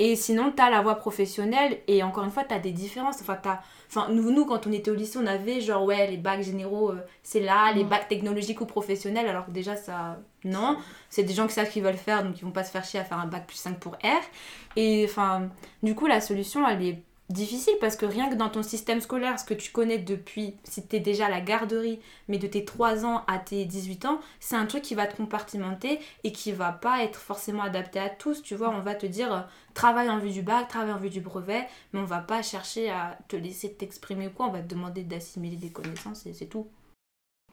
et 0.03 0.15
sinon 0.15 0.51
t'as 0.55 0.72
la 0.72 0.81
voie 0.81 0.96
professionnelle, 0.96 1.77
et 1.88 2.01
encore 2.01 2.24
une 2.24 2.31
fois, 2.31 2.43
t'as 2.43 2.58
des 2.58 2.72
différences, 2.72 3.22
enfin 3.22 3.39
Enfin, 3.88 4.08
nous, 4.10 4.31
nous, 4.31 4.46
quand 4.46 4.67
on 4.67 4.72
était 4.72 4.89
au 4.89 4.96
lycée, 4.96 5.20
on 5.22 5.27
avait 5.27 5.60
genre, 5.60 5.84
ouais, 5.84 6.10
les 6.10 6.15
bacs 6.15 6.43
généraux, 6.43 6.91
euh, 6.91 7.05
c'est 7.24 7.41
là, 7.41 7.74
les 7.74 7.84
bacs 7.84 8.08
technologiques 8.08 8.62
ou 8.62 8.65
professionnels, 8.65 9.27
alors 9.27 9.46
que 9.46 9.51
déjà, 9.51 9.75
ça. 9.75 10.17
Non. 10.46 10.77
C'est 11.10 11.24
des 11.24 11.34
gens 11.34 11.46
qui 11.46 11.53
savent 11.53 11.67
ce 11.67 11.72
qu'ils 11.72 11.84
veulent 11.84 11.96
faire, 11.98 12.24
donc 12.24 12.39
ils 12.39 12.46
vont 12.46 12.51
pas 12.51 12.63
se 12.63 12.72
faire 12.72 12.86
chier 12.86 13.01
à 13.01 13.03
faire 13.03 13.20
un 13.20 13.27
bac 13.27 13.46
plus 13.46 13.58
5 13.58 13.77
pour 13.79 13.96
R. 13.96 14.22
Et 14.77 15.05
enfin, 15.10 15.50
du 15.84 15.93
coup, 15.93 16.08
la 16.08 16.22
solution, 16.22 16.65
elle 16.65 16.81
est 16.84 17.03
difficile 17.31 17.73
parce 17.79 17.95
que 17.95 18.05
rien 18.05 18.29
que 18.29 18.35
dans 18.35 18.50
ton 18.50 18.63
système 18.63 19.01
scolaire, 19.01 19.39
ce 19.39 19.45
que 19.45 19.53
tu 19.53 19.71
connais 19.71 19.97
depuis, 19.97 20.55
si 20.63 20.85
t'es 20.85 21.00
déjà 21.00 21.27
à 21.27 21.29
la 21.29 21.41
garderie, 21.41 22.00
mais 22.27 22.38
de 22.38 22.47
tes 22.47 22.65
3 22.65 23.05
ans 23.05 23.23
à 23.27 23.38
tes 23.39 23.65
18 23.65 24.05
ans, 24.05 24.19
c'est 24.39 24.55
un 24.55 24.65
truc 24.65 24.81
qui 24.81 24.95
va 24.95 25.07
te 25.07 25.15
compartimenter 25.15 26.00
et 26.23 26.31
qui 26.31 26.51
va 26.51 26.71
pas 26.71 27.03
être 27.03 27.19
forcément 27.19 27.63
adapté 27.63 28.00
à 28.00 28.09
tous. 28.09 28.41
Tu 28.41 28.55
vois, 28.55 28.69
on 28.69 28.81
va 28.81 28.95
te 28.95 29.05
dire, 29.05 29.33
euh, 29.33 29.41
travaille 29.73 30.09
en 30.09 30.19
vue 30.19 30.31
du 30.31 30.41
bac, 30.41 30.67
travaille 30.67 30.93
en 30.93 30.97
vue 30.97 31.09
du 31.09 31.21
brevet, 31.21 31.67
mais 31.93 32.00
on 32.00 32.05
va 32.05 32.19
pas 32.19 32.41
chercher 32.41 32.89
à 32.89 33.17
te 33.27 33.35
laisser 33.35 33.73
t'exprimer 33.73 34.27
ou 34.27 34.31
quoi, 34.31 34.47
on 34.47 34.51
va 34.51 34.61
te 34.61 34.67
demander 34.67 35.03
d'assimiler 35.03 35.57
des 35.57 35.69
connaissances 35.69 36.25
et 36.25 36.33
c'est 36.33 36.47
tout. 36.47 36.67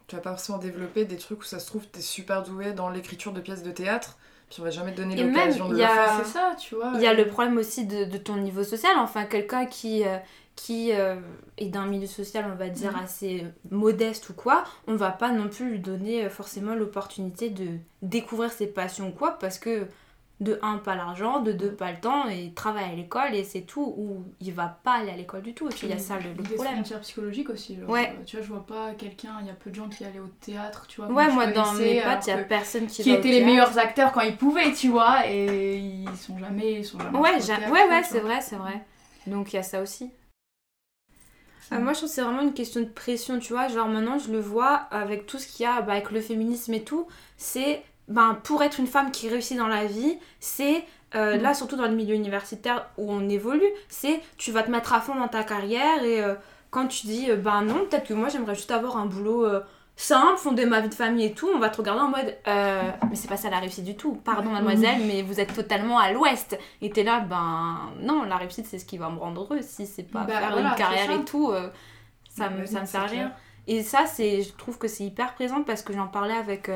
Tu 0.06 0.16
vas 0.16 0.22
pas 0.22 0.30
forcément 0.30 0.58
développer 0.58 1.04
des 1.04 1.18
trucs 1.18 1.40
où 1.40 1.44
ça 1.44 1.60
se 1.60 1.66
trouve, 1.66 1.86
t'es 1.86 2.00
super 2.00 2.42
doué 2.42 2.72
dans 2.72 2.88
l'écriture 2.88 3.32
de 3.32 3.42
pièces 3.42 3.62
de 3.62 3.70
théâtre, 3.70 4.18
puis 4.50 4.60
on 4.60 4.64
va 4.64 4.70
jamais 4.70 4.92
te 4.92 4.98
donner 4.98 5.16
l'occasion 5.16 5.68
de 5.68 5.74
il 5.74 5.76
le 5.76 5.80
y 5.80 5.84
a- 5.84 5.88
faire. 5.88 6.20
C'est 6.24 6.30
ça, 6.32 6.56
tu 6.58 6.74
vois. 6.74 6.92
Il 6.94 7.00
y 7.02 7.06
a 7.06 7.14
le 7.14 7.26
problème 7.26 7.56
aussi 7.58 7.86
de, 7.86 8.04
de 8.04 8.18
ton 8.18 8.36
niveau 8.36 8.62
social, 8.64 8.92
enfin 8.98 9.24
quelqu'un 9.24 9.66
qui, 9.66 10.04
euh, 10.04 10.16
qui 10.56 10.92
euh, 10.92 11.16
est 11.58 11.66
d'un 11.68 11.86
milieu 11.86 12.06
social, 12.06 12.46
on 12.52 12.56
va 12.56 12.68
dire, 12.68 12.92
Mhm. 12.96 13.04
assez 13.04 13.46
modeste 13.70 14.28
ou 14.30 14.32
quoi, 14.34 14.64
on 14.86 14.96
va 14.96 15.10
pas 15.10 15.30
non 15.30 15.48
plus 15.48 15.70
lui 15.70 15.78
donner 15.78 16.24
euh, 16.24 16.30
forcément 16.30 16.74
l'opportunité 16.74 17.50
de 17.50 17.66
découvrir 18.02 18.50
ses 18.50 18.66
passions 18.66 19.08
ou 19.08 19.12
quoi, 19.12 19.38
parce 19.38 19.58
que 19.58 19.86
de 20.40 20.58
un, 20.62 20.78
pas 20.78 20.94
l'argent, 20.94 21.40
de 21.40 21.50
deux, 21.50 21.72
pas 21.72 21.90
le 21.90 21.98
temps, 22.00 22.28
et 22.28 22.42
il 22.44 22.54
travaille 22.54 22.84
à 22.84 22.94
l'école 22.94 23.34
et 23.34 23.42
c'est 23.42 23.62
tout, 23.62 23.94
ou 23.96 24.24
il 24.40 24.52
va 24.52 24.68
pas 24.84 24.92
aller 24.92 25.10
à 25.10 25.16
l'école 25.16 25.42
du 25.42 25.52
tout, 25.52 25.66
et 25.66 25.70
puis 25.70 25.88
il 25.88 25.90
y 25.90 25.92
a 25.92 25.98
ça 25.98 26.16
le, 26.18 26.30
le 26.30 26.42
des 26.44 26.54
problème. 26.54 26.74
frontières 26.74 27.00
psychologiques 27.00 27.50
aussi. 27.50 27.76
genre, 27.76 27.90
Ouais. 27.90 28.12
euh, 28.16 28.24
tu 28.24 28.36
vois, 28.36 28.44
je 28.44 28.52
vois 28.52 28.64
pas 28.66 28.94
quelqu'un, 28.94 29.38
il 29.40 29.48
y 29.48 29.50
a 29.50 29.54
peu 29.54 29.70
de 29.70 29.74
gens 29.74 29.88
qui 29.88 30.04
allaient 30.04 30.20
au 30.20 30.28
théâtre, 30.40 30.86
tu 30.86 31.00
vois. 31.00 31.10
Ouais, 31.10 31.28
moi 31.32 31.46
dans 31.48 31.72
mes 31.74 32.00
potes, 32.02 32.26
il 32.26 32.30
y 32.30 32.32
a 32.32 32.38
personne 32.38 32.86
qui, 32.86 33.02
qui 33.02 33.10
étaient 33.10 33.30
les 33.32 33.44
meilleurs 33.44 33.78
acteurs 33.78 34.12
quand 34.12 34.20
ils 34.20 34.36
pouvaient, 34.36 34.72
tu 34.72 34.88
vois, 34.88 35.26
et 35.28 35.76
ils 35.76 36.16
sont 36.16 36.38
jamais, 36.38 36.74
ils 36.74 36.84
sont 36.84 37.00
jamais 37.00 37.18
Ouais, 37.18 37.38
théâtre, 37.38 37.72
ouais, 37.72 37.88
ouais, 37.88 38.02
c'est 38.04 38.20
vrai, 38.20 38.40
c'est 38.40 38.56
vrai. 38.56 38.84
Donc 39.26 39.52
il 39.52 39.56
y 39.56 39.58
a 39.58 39.62
ça 39.64 39.82
aussi. 39.82 40.10
Ah, 41.70 41.78
moi, 41.80 41.92
je 41.92 41.98
trouve 41.98 42.08
que 42.08 42.14
c'est 42.14 42.22
vraiment 42.22 42.40
une 42.40 42.54
question 42.54 42.80
de 42.80 42.86
pression, 42.86 43.38
tu 43.38 43.52
vois. 43.52 43.68
Genre, 43.68 43.88
maintenant, 43.88 44.18
je 44.18 44.32
le 44.32 44.40
vois 44.40 44.74
avec 44.90 45.26
tout 45.26 45.38
ce 45.38 45.46
qu'il 45.46 45.64
y 45.64 45.66
a, 45.66 45.82
bah, 45.82 45.92
avec 45.92 46.10
le 46.10 46.20
féminisme 46.22 46.72
et 46.72 46.82
tout. 46.82 47.06
C'est, 47.36 47.82
ben, 48.08 48.38
pour 48.42 48.62
être 48.62 48.80
une 48.80 48.86
femme 48.86 49.10
qui 49.10 49.28
réussit 49.28 49.56
dans 49.56 49.68
la 49.68 49.84
vie, 49.84 50.18
c'est, 50.40 50.84
euh, 51.14 51.36
Mm. 51.38 51.42
là, 51.42 51.54
surtout 51.54 51.76
dans 51.76 51.86
le 51.88 51.94
milieu 51.94 52.14
universitaire 52.14 52.86
où 52.96 53.12
on 53.12 53.28
évolue, 53.28 53.68
c'est, 53.88 54.20
tu 54.36 54.50
vas 54.52 54.62
te 54.62 54.70
mettre 54.70 54.92
à 54.94 55.00
fond 55.00 55.14
dans 55.14 55.28
ta 55.28 55.44
carrière 55.44 56.02
et 56.02 56.20
euh, 56.22 56.34
quand 56.70 56.86
tu 56.86 57.06
dis, 57.06 57.30
euh, 57.30 57.36
ben 57.36 57.62
non, 57.62 57.86
peut-être 57.88 58.06
que 58.08 58.14
moi, 58.14 58.28
j'aimerais 58.28 58.54
juste 58.54 58.70
avoir 58.70 58.96
un 58.96 59.06
boulot 59.06 59.46
simple, 59.96 60.36
fonder 60.38 60.64
ma 60.64 60.80
vie 60.80 60.88
de 60.88 60.94
famille 60.94 61.24
et 61.26 61.32
tout, 61.32 61.48
on 61.52 61.58
va 61.58 61.70
te 61.70 61.78
regarder 61.78 62.02
en 62.02 62.08
mode, 62.08 62.36
mais 62.46 63.16
c'est 63.16 63.26
pas 63.26 63.36
ça 63.36 63.50
la 63.50 63.58
réussite 63.58 63.84
du 63.84 63.96
tout. 63.96 64.14
Pardon, 64.24 64.50
mademoiselle, 64.50 65.00
mais 65.06 65.22
vous 65.22 65.40
êtes 65.40 65.52
totalement 65.54 65.98
à 65.98 66.12
l'ouest. 66.12 66.56
Et 66.82 66.90
t'es 66.90 67.02
là, 67.02 67.18
ben 67.20 67.80
non, 68.00 68.22
la 68.22 68.36
réussite, 68.36 68.66
c'est 68.66 68.78
ce 68.78 68.84
qui 68.84 68.96
va 68.96 69.08
me 69.10 69.18
rendre 69.18 69.42
heureuse. 69.42 69.64
Si 69.64 69.86
c'est 69.86 70.04
pas 70.04 70.20
Bah, 70.24 70.38
faire 70.38 70.52
voilà, 70.52 70.68
une 70.70 70.74
carrière 70.76 71.10
et 71.10 71.24
tout, 71.24 71.50
euh, 71.50 71.68
ça 72.30 72.48
me, 72.48 72.64
ça 72.64 72.80
me 72.82 72.86
sert 72.86 73.02
à 73.02 73.06
rien. 73.06 73.32
Et 73.66 73.82
ça, 73.82 74.06
c'est, 74.06 74.42
je 74.42 74.52
trouve 74.52 74.78
que 74.78 74.86
c'est 74.86 75.04
hyper 75.04 75.34
présent 75.34 75.62
parce 75.64 75.82
que 75.82 75.92
j'en 75.92 76.06
parlais 76.06 76.36
avec 76.36 76.70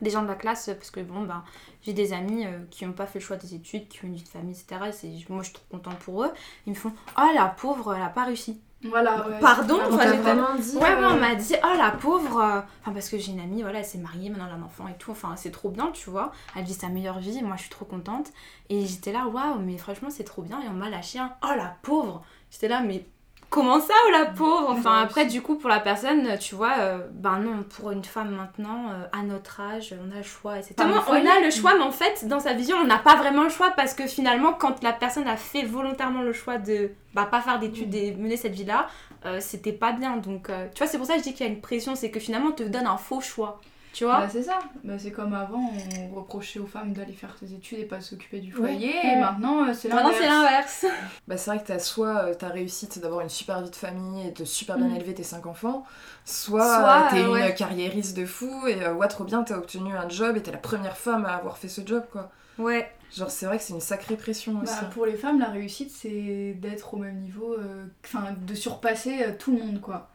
des 0.00 0.10
gens 0.10 0.22
de 0.22 0.28
la 0.28 0.34
classe, 0.34 0.66
parce 0.66 0.90
que 0.90 1.00
bon, 1.00 1.22
ben, 1.22 1.42
j'ai 1.82 1.92
des 1.92 2.12
amis 2.12 2.44
euh, 2.46 2.58
qui 2.70 2.84
n'ont 2.86 2.92
pas 2.92 3.06
fait 3.06 3.18
le 3.20 3.24
choix 3.24 3.36
des 3.36 3.54
études, 3.54 3.88
qui 3.88 4.04
ont 4.04 4.08
une 4.08 4.14
vie 4.16 4.22
de 4.22 4.28
famille, 4.28 4.52
etc. 4.58 4.80
Et 4.88 4.92
c'est- 4.92 5.28
moi, 5.30 5.42
je 5.42 5.48
suis 5.48 5.54
trop 5.54 5.64
contente 5.70 5.98
pour 5.98 6.24
eux. 6.24 6.30
Ils 6.66 6.70
me 6.70 6.74
font 6.76 6.92
Oh 7.18 7.28
la 7.34 7.46
pauvre, 7.46 7.94
elle 7.94 8.02
a 8.02 8.08
pas 8.08 8.24
réussi. 8.24 8.60
Voilà, 8.86 9.26
ouais. 9.26 9.38
Pardon, 9.40 9.78
Ah, 9.80 9.84
enfin, 9.86 9.94
on 9.94 9.96
t'a 9.96 10.04
j'étais- 10.10 10.18
vraiment 10.18 10.54
dit. 10.56 10.76
Ouais, 10.76 10.82
ouais, 10.82 10.90
euh, 11.04 11.08
on 11.12 11.16
m'a 11.18 11.34
dit, 11.36 11.54
oh 11.64 11.76
la 11.78 11.90
pauvre. 11.90 12.38
euh, 12.38 12.60
Enfin, 12.82 12.92
parce 12.92 13.08
que 13.08 13.16
j'ai 13.16 13.32
une 13.32 13.40
amie, 13.40 13.62
voilà, 13.62 13.78
elle 13.78 13.84
s'est 13.86 13.96
mariée, 13.96 14.28
maintenant 14.28 14.44
elle 14.46 14.52
a 14.52 14.56
un 14.56 14.62
enfant 14.62 14.86
et 14.88 14.94
tout. 14.98 15.10
Enfin, 15.10 15.36
c'est 15.36 15.50
trop 15.52 15.70
bien, 15.70 15.90
tu 15.92 16.10
vois. 16.10 16.32
Elle 16.54 16.64
vit 16.64 16.74
sa 16.74 16.88
meilleure 16.88 17.18
vie, 17.18 17.40
moi 17.42 17.56
je 17.56 17.62
suis 17.62 17.70
trop 17.70 17.86
contente. 17.86 18.30
Et 18.68 18.84
j'étais 18.84 19.12
là, 19.12 19.26
waouh, 19.26 19.58
mais 19.60 19.78
franchement, 19.78 20.10
c'est 20.10 20.24
trop 20.24 20.42
bien. 20.42 20.60
Et 20.60 20.68
on 20.68 20.74
m'a 20.74 20.90
lâché 20.90 21.18
un, 21.18 21.32
oh 21.42 21.52
la 21.56 21.76
pauvre. 21.80 22.22
J'étais 22.50 22.68
là, 22.68 22.80
mais 22.82 23.06
comment 23.54 23.80
ça, 23.80 23.94
oh 24.08 24.10
la 24.10 24.24
pauvre 24.24 24.70
Enfin, 24.70 25.00
après, 25.00 25.26
du 25.26 25.40
coup, 25.40 25.54
pour 25.54 25.70
la 25.70 25.78
personne, 25.78 26.36
tu 26.38 26.56
vois, 26.56 26.74
euh, 26.78 26.98
ben 27.12 27.38
non, 27.38 27.62
pour 27.62 27.92
une 27.92 28.02
femme 28.02 28.34
maintenant, 28.34 28.88
euh, 28.90 29.04
à 29.12 29.22
notre 29.22 29.60
âge, 29.60 29.94
on 30.04 30.12
a 30.12 30.18
le 30.18 30.24
choix, 30.24 30.58
etc. 30.58 30.74
On 30.78 30.90
a 31.14 31.40
le 31.40 31.50
choix, 31.52 31.74
mais 31.74 31.84
en 31.84 31.92
fait, 31.92 32.26
dans 32.26 32.40
sa 32.40 32.52
vision, 32.52 32.76
on 32.82 32.84
n'a 32.84 32.98
pas 32.98 33.14
vraiment 33.14 33.44
le 33.44 33.50
choix 33.50 33.70
parce 33.70 33.94
que 33.94 34.08
finalement, 34.08 34.52
quand 34.52 34.82
la 34.82 34.92
personne 34.92 35.28
a 35.28 35.36
fait 35.36 35.62
volontairement 35.62 36.22
le 36.22 36.32
choix 36.32 36.58
de 36.58 36.90
bah, 37.14 37.28
pas 37.30 37.40
faire 37.40 37.60
d'études 37.60 37.94
et 37.94 38.12
mener 38.12 38.36
cette 38.36 38.54
vie-là, 38.54 38.88
euh, 39.24 39.38
c'était 39.40 39.72
pas 39.72 39.92
bien. 39.92 40.16
Donc, 40.16 40.50
euh, 40.50 40.66
tu 40.74 40.78
vois, 40.78 40.86
c'est 40.86 40.98
pour 40.98 41.06
ça 41.06 41.14
que 41.14 41.20
je 41.20 41.24
dis 41.24 41.34
qu'il 41.34 41.46
y 41.46 41.48
a 41.48 41.52
une 41.52 41.60
pression, 41.60 41.94
c'est 41.94 42.10
que 42.10 42.18
finalement, 42.18 42.48
on 42.48 42.52
te 42.52 42.64
donne 42.64 42.86
un 42.86 42.96
faux 42.96 43.20
choix. 43.20 43.60
Tu 43.94 44.04
vois 44.04 44.18
Bah, 44.20 44.28
c'est 44.28 44.42
ça. 44.42 44.58
Bah, 44.82 44.98
c'est 44.98 45.10
comme 45.12 45.32
avant, 45.32 45.70
on 46.10 46.14
reprochait 46.14 46.58
aux 46.58 46.66
femmes 46.66 46.92
d'aller 46.92 47.12
faire 47.14 47.34
ses 47.40 47.54
études 47.54 47.78
et 47.78 47.84
pas 47.84 48.00
s'occuper 48.00 48.40
du 48.40 48.52
foyer. 48.52 48.88
Ouais. 48.88 49.12
Et 49.14 49.16
maintenant, 49.20 49.66
euh, 49.66 49.72
c'est 49.72 49.88
Maintenant, 49.88 50.10
l'inverse. 50.10 50.20
c'est 50.20 50.28
l'inverse. 50.28 50.86
Bah, 51.28 51.36
c'est 51.38 51.50
vrai 51.50 51.62
que 51.62 51.66
t'as 51.68 51.78
soit 51.78 52.24
euh, 52.24 52.34
ta 52.34 52.48
réussite 52.48 52.98
d'avoir 52.98 53.20
une 53.22 53.28
super 53.30 53.62
vie 53.62 53.70
de 53.70 53.76
famille 53.76 54.26
et 54.28 54.32
de 54.32 54.44
super 54.44 54.76
bien 54.76 54.88
Mm. 54.88 54.96
élever 54.96 55.14
tes 55.14 55.22
cinq 55.22 55.46
enfants, 55.46 55.84
soit, 56.26 56.60
Soit, 56.66 57.06
euh, 57.06 57.10
t'es 57.10 57.20
euh, 57.22 57.26
une 57.28 57.32
ouais. 57.32 57.54
carriériste 57.54 58.16
de 58.16 58.26
fou 58.26 58.66
et 58.66 58.82
euh, 58.82 58.92
ouais, 58.94 59.08
trop 59.08 59.24
bien, 59.24 59.42
t'as 59.44 59.56
obtenu 59.56 59.96
un 59.96 60.08
job 60.08 60.36
et 60.36 60.42
t'es 60.42 60.52
la 60.52 60.58
première 60.58 60.96
femme 60.96 61.24
à 61.24 61.34
avoir 61.36 61.56
fait 61.56 61.68
ce 61.68 61.80
job 61.86 62.02
quoi. 62.12 62.30
Ouais. 62.58 62.90
Genre, 63.16 63.30
c'est 63.30 63.46
vrai 63.46 63.58
que 63.58 63.62
c'est 63.64 63.72
une 63.74 63.80
sacrée 63.80 64.16
pression 64.16 64.58
aussi. 64.60 64.74
Bah, 64.80 64.90
pour 64.92 65.06
les 65.06 65.14
femmes, 65.14 65.38
la 65.38 65.46
réussite, 65.50 65.90
c'est 65.92 66.54
d'être 66.60 66.94
au 66.94 66.96
même 66.96 67.20
niveau, 67.20 67.52
euh, 67.54 67.84
enfin, 68.04 68.24
de 68.44 68.54
surpasser 68.54 69.22
euh, 69.22 69.30
tout 69.38 69.52
le 69.56 69.62
monde, 69.62 69.80
quoi. 69.80 70.08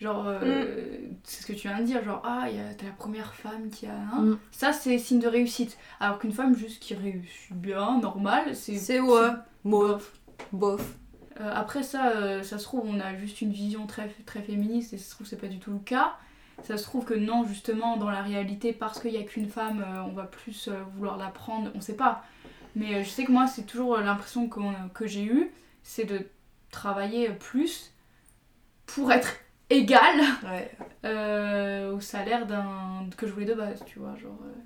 Genre, 0.00 0.24
euh, 0.28 0.64
c'est 1.24 1.42
ce 1.42 1.46
que 1.46 1.52
tu 1.52 1.66
viens 1.66 1.80
de 1.80 1.84
dire, 1.84 2.04
genre, 2.04 2.22
ah, 2.24 2.46
t'es 2.76 2.86
la 2.86 2.92
première 2.92 3.34
femme 3.34 3.68
qui 3.68 3.86
a. 3.86 3.96
Mm. 4.20 4.38
Ça, 4.52 4.72
c'est 4.72 4.96
signe 4.98 5.18
de 5.18 5.26
réussite. 5.26 5.76
Alors 5.98 6.20
qu'une 6.20 6.32
femme 6.32 6.54
juste 6.56 6.80
qui 6.80 6.94
réussit 6.94 7.52
bien, 7.52 7.98
normal, 7.98 8.54
c'est. 8.54 8.76
C'est 8.76 9.00
ouais. 9.00 9.30
Bof. 9.64 10.12
Bof. 10.52 10.94
Euh, 11.40 11.50
après 11.52 11.82
ça, 11.82 12.10
euh, 12.12 12.42
ça 12.42 12.58
se 12.58 12.64
trouve, 12.64 12.82
on 12.84 13.00
a 13.00 13.16
juste 13.16 13.40
une 13.40 13.52
vision 13.52 13.86
très, 13.86 14.08
très 14.24 14.42
féministe 14.42 14.92
et 14.92 14.98
ça 14.98 15.04
se 15.10 15.14
trouve, 15.14 15.26
c'est 15.26 15.36
pas 15.40 15.48
du 15.48 15.58
tout 15.58 15.72
le 15.72 15.78
cas. 15.78 16.14
Ça 16.62 16.76
se 16.76 16.82
trouve 16.84 17.04
que 17.04 17.14
non, 17.14 17.44
justement, 17.44 17.96
dans 17.96 18.10
la 18.10 18.22
réalité, 18.22 18.72
parce 18.72 19.00
qu'il 19.00 19.12
y 19.12 19.16
a 19.16 19.22
qu'une 19.22 19.48
femme, 19.48 19.84
on 20.06 20.12
va 20.12 20.24
plus 20.24 20.68
vouloir 20.96 21.16
la 21.16 21.28
prendre, 21.28 21.70
on 21.76 21.80
sait 21.80 21.94
pas. 21.96 22.24
Mais 22.74 23.04
je 23.04 23.08
sais 23.08 23.24
que 23.24 23.30
moi, 23.30 23.46
c'est 23.46 23.62
toujours 23.62 23.96
l'impression 23.98 24.48
qu'on- 24.48 24.88
que 24.92 25.06
j'ai 25.06 25.24
eue, 25.24 25.52
c'est 25.84 26.04
de 26.04 26.26
travailler 26.72 27.28
plus 27.30 27.92
pour 28.86 29.12
être 29.12 29.36
égale 29.70 30.20
Ouais. 30.44 30.70
euh, 31.04 31.92
au 31.94 32.00
salaire 32.00 32.46
d'un 32.46 33.06
que 33.16 33.26
je 33.26 33.32
voulais 33.32 33.46
de 33.46 33.54
base, 33.54 33.82
tu 33.86 33.98
vois, 33.98 34.16
genre... 34.16 34.38
euh. 34.44 34.60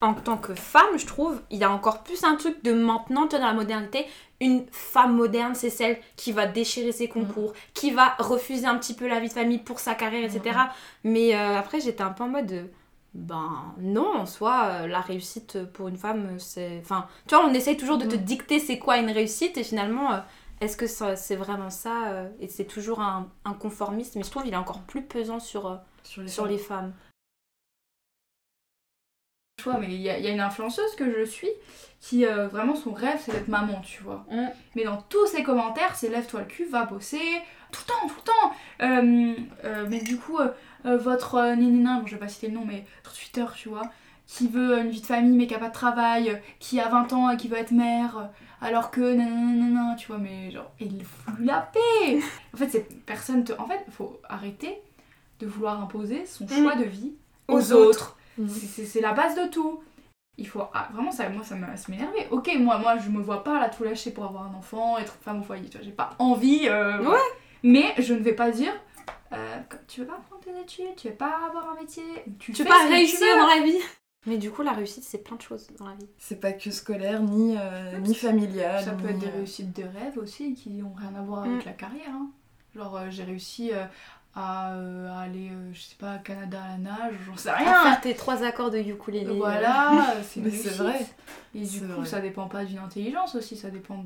En 0.00 0.12
tant 0.12 0.36
que 0.36 0.54
femme, 0.54 0.98
je 0.98 1.06
trouve, 1.06 1.40
il 1.50 1.58
y 1.58 1.64
a 1.64 1.70
encore 1.70 2.02
plus 2.02 2.24
un 2.24 2.36
truc 2.36 2.62
de 2.62 2.72
maintenant, 2.74 3.22
tu 3.22 3.30
vois, 3.30 3.38
dans 3.38 3.46
la 3.46 3.54
modernité. 3.54 4.04
Une 4.40 4.66
femme 4.70 5.14
moderne, 5.16 5.54
c'est 5.54 5.70
celle 5.70 5.98
qui 6.16 6.30
va 6.32 6.46
déchirer 6.46 6.92
ses 6.92 7.08
concours, 7.08 7.54
qui 7.72 7.90
va 7.90 8.14
refuser 8.18 8.66
un 8.66 8.76
petit 8.76 8.92
peu 8.94 9.08
la 9.08 9.18
vie 9.20 9.28
de 9.28 9.32
famille 9.32 9.58
pour 9.58 9.78
sa 9.80 9.94
carrière, 9.94 10.24
etc. 10.24 10.58
Mais 11.04 11.34
euh, 11.34 11.56
après, 11.58 11.80
j'étais 11.80 12.02
un 12.02 12.10
peu 12.10 12.24
en 12.24 12.28
mode. 12.28 12.70
ben 13.14 13.74
non, 13.78 14.14
en 14.18 14.26
soi, 14.26 14.86
la 14.86 15.00
réussite 15.00 15.64
pour 15.72 15.88
une 15.88 15.96
femme, 15.96 16.38
c'est. 16.38 16.80
Enfin, 16.82 17.06
tu 17.26 17.34
vois, 17.34 17.46
on 17.46 17.54
essaye 17.54 17.76
toujours 17.78 17.96
de 17.96 18.04
te 18.06 18.16
dicter 18.16 18.58
c'est 18.58 18.78
quoi 18.78 18.98
une 18.98 19.10
réussite, 19.10 19.56
et 19.56 19.64
finalement, 19.64 20.12
euh, 20.12 20.18
est-ce 20.64 20.76
que 20.76 20.86
c'est 20.86 21.36
vraiment 21.36 21.70
ça 21.70 22.08
euh, 22.08 22.28
Et 22.40 22.48
c'est 22.48 22.64
toujours 22.64 23.00
un, 23.00 23.30
un 23.44 23.52
conformisme, 23.52 24.18
mais 24.18 24.24
je 24.24 24.30
trouve 24.30 24.44
qu'il 24.44 24.52
est 24.52 24.56
encore 24.56 24.82
plus 24.82 25.02
pesant 25.02 25.38
sur, 25.38 25.66
euh, 25.66 25.76
Sur 26.02 26.22
les 26.22 26.28
sur 26.28 26.44
femmes. 26.66 26.92
les 29.66 29.72
mais 29.80 29.94
il 29.94 30.00
y, 30.00 30.10
a 30.10 30.18
il 30.18 30.24
y 30.24 30.28
a 30.28 30.30
une 30.30 30.40
influenceuse 30.40 30.94
que 30.96 31.10
je 31.10 31.24
suis 31.24 31.48
qui, 32.00 32.26
euh, 32.26 32.48
vraiment, 32.48 32.74
son 32.74 32.92
rêve, 32.92 33.18
c'est 33.24 33.32
d'être 33.32 33.48
maman, 33.48 33.80
tu 33.80 34.02
vois. 34.02 34.26
Mm. 34.30 34.48
Mais 34.74 34.84
dans 34.84 35.00
tous 35.00 35.26
ses 35.26 35.42
commentaires, 35.42 35.96
c'est 35.96 36.10
lève-toi 36.10 36.40
le 36.40 36.46
cul, 36.46 36.66
va 36.66 36.84
bosser, 36.84 37.40
tout 37.72 37.80
le 37.86 37.92
temps, 37.92 38.08
tout 38.08 38.20
le 38.78 39.72
temps. 39.72 39.88
Mais 39.88 40.00
du 40.02 40.18
coup, 40.18 40.38
votre 40.84 41.54
ninina, 41.56 42.00
bon, 42.00 42.06
je 42.06 42.12
vais 42.14 42.20
pas 42.20 42.28
citer 42.28 42.48
le 42.48 42.54
nom, 42.54 42.64
mais 42.66 42.84
sur 43.04 43.14
Twitter, 43.14 43.46
tu 43.56 43.70
vois, 43.70 43.90
qui 44.26 44.48
veut 44.48 44.78
une 44.78 44.90
vie 44.90 45.00
de 45.00 45.06
famille 45.06 45.36
mais 45.36 45.46
qui 45.46 45.54
a 45.54 45.58
pas 45.58 45.68
de 45.68 45.74
travail, 45.74 46.42
qui 46.58 46.78
a 46.80 46.88
20 46.88 47.12
ans 47.14 47.30
et 47.30 47.36
qui 47.38 47.48
veut 47.48 47.58
être 47.58 47.72
mère, 47.72 48.30
alors 48.64 48.90
que 48.90 49.00
nanana, 49.00 49.94
tu 49.96 50.06
vois, 50.08 50.18
mais 50.18 50.50
genre, 50.50 50.70
il 50.80 51.04
fout 51.04 51.34
la 51.40 51.60
paix 51.72 52.20
En 52.52 52.56
fait, 52.56 52.68
cette 52.70 53.04
personne 53.04 53.44
te. 53.44 53.52
En 53.58 53.66
fait, 53.66 53.84
faut 53.90 54.20
arrêter 54.28 54.78
de 55.40 55.46
vouloir 55.46 55.80
imposer 55.82 56.26
son 56.26 56.46
choix 56.48 56.74
de 56.76 56.84
vie 56.84 57.12
aux, 57.48 57.58
Aux 57.58 57.72
autres. 57.72 58.16
Mhm. 58.38 58.48
C'est- 58.48 58.66
C'est 58.66 58.84
c'est 58.86 59.00
la 59.00 59.12
base 59.12 59.36
de 59.36 59.46
tout. 59.48 59.80
Il 60.38 60.48
faut. 60.48 60.62
ah, 60.74 60.88
vraiment, 60.92 61.12
ça, 61.12 61.28
moi, 61.28 61.44
ça 61.44 61.54
m'énervait. 61.88 62.26
Ok, 62.32 62.50
moi, 62.58 62.78
moi, 62.78 62.96
je 62.98 63.08
me 63.08 63.20
vois 63.20 63.44
pas 63.44 63.60
là 63.60 63.68
tout 63.68 63.84
lâcher 63.84 64.10
pour 64.10 64.24
avoir 64.24 64.44
un 64.44 64.54
enfant, 64.54 64.98
être 64.98 65.14
femme 65.22 65.40
au 65.40 65.42
foyer, 65.44 65.68
tu 65.68 65.76
vois, 65.78 65.84
j'ai 65.84 65.92
pas 65.92 66.10
envie. 66.18 66.62
euh, 66.68 66.98
Ouais. 67.04 67.18
Mais 67.62 67.94
je 67.98 68.14
ne 68.14 68.18
vais 68.20 68.32
pas 68.34 68.50
dire. 68.50 68.72
euh, 69.32 69.58
tu 69.88 70.00
veux 70.00 70.06
pas 70.06 70.20
prendre 70.28 70.42
tes 70.42 70.60
études, 70.60 70.94
tu 70.96 71.08
veux 71.08 71.14
pas 71.14 71.32
avoir 71.46 71.70
un 71.70 71.80
métier, 71.80 72.02
tu, 72.38 72.52
Tu 72.52 72.62
peux 72.62 72.68
pas 72.68 72.86
réussir 72.88 73.18
veux. 73.34 73.40
dans 73.40 73.46
la 73.46 73.62
vie. 73.64 73.78
Mais 74.26 74.38
du 74.38 74.50
coup, 74.50 74.62
la 74.62 74.72
réussite, 74.72 75.04
c'est 75.04 75.18
plein 75.18 75.36
de 75.36 75.42
choses 75.42 75.66
dans 75.78 75.86
la 75.86 75.94
vie. 75.94 76.06
C'est 76.18 76.40
pas 76.40 76.52
que 76.52 76.70
scolaire, 76.70 77.22
ni, 77.22 77.56
euh, 77.58 77.98
ni 77.98 78.14
familial. 78.14 78.82
Ça 78.82 78.92
peut 78.92 79.04
ni, 79.08 79.10
être 79.10 79.18
des 79.18 79.26
euh, 79.28 79.36
réussites 79.36 79.76
de 79.76 79.82
rêve 79.82 80.16
aussi 80.16 80.54
qui 80.54 80.82
ont 80.82 80.94
rien 80.98 81.14
à 81.14 81.22
voir 81.22 81.44
avec 81.44 81.62
Mm. 81.62 81.66
la 81.66 81.72
carrière. 81.72 82.08
hein. 82.10 82.30
Genre, 82.74 82.96
euh, 82.96 83.06
j'ai 83.10 83.24
réussi 83.24 83.70
euh, 83.72 83.84
à, 84.34 84.72
euh, 84.74 85.08
à 85.12 85.20
aller, 85.20 85.50
euh, 85.50 85.70
je 85.72 85.80
sais 85.80 85.96
pas, 85.98 86.16
au 86.16 86.22
Canada 86.24 86.58
à 86.64 86.68
la 86.72 86.78
nage, 86.78 87.14
j'en 87.26 87.36
sais 87.36 87.50
À 87.50 87.54
rien. 87.56 87.82
faire 87.82 88.00
tes 88.00 88.14
trois 88.14 88.42
accords 88.42 88.70
de 88.70 88.78
ukulélé. 88.78 89.36
Voilà, 89.36 90.14
c'est 90.24 90.40
vrai. 90.40 91.06
Et 91.54 91.60
du 91.66 91.80
coup, 91.80 91.86
vrai. 91.86 92.06
ça 92.06 92.20
dépend 92.20 92.48
pas 92.48 92.64
d'une 92.64 92.78
intelligence 92.78 93.34
aussi, 93.34 93.56
ça 93.56 93.70
dépend. 93.70 94.02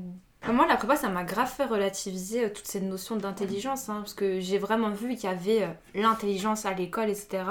Moi, 0.47 0.65
la 0.67 0.77
prépa, 0.77 0.95
ça 0.95 1.09
m'a 1.09 1.23
grave 1.25 1.49
fait 1.51 1.65
relativiser 1.65 2.45
euh, 2.45 2.49
toute 2.49 2.65
cette 2.65 2.83
notion 2.83 3.17
d'intelligence, 3.17 3.89
hein, 3.89 3.97
parce 3.99 4.13
que 4.13 4.39
j'ai 4.39 4.57
vraiment 4.57 4.89
vu 4.89 5.15
qu'il 5.15 5.25
y 5.29 5.33
avait 5.33 5.63
euh, 5.63 5.67
l'intelligence 5.93 6.65
à 6.65 6.73
l'école, 6.73 7.09
etc. 7.09 7.43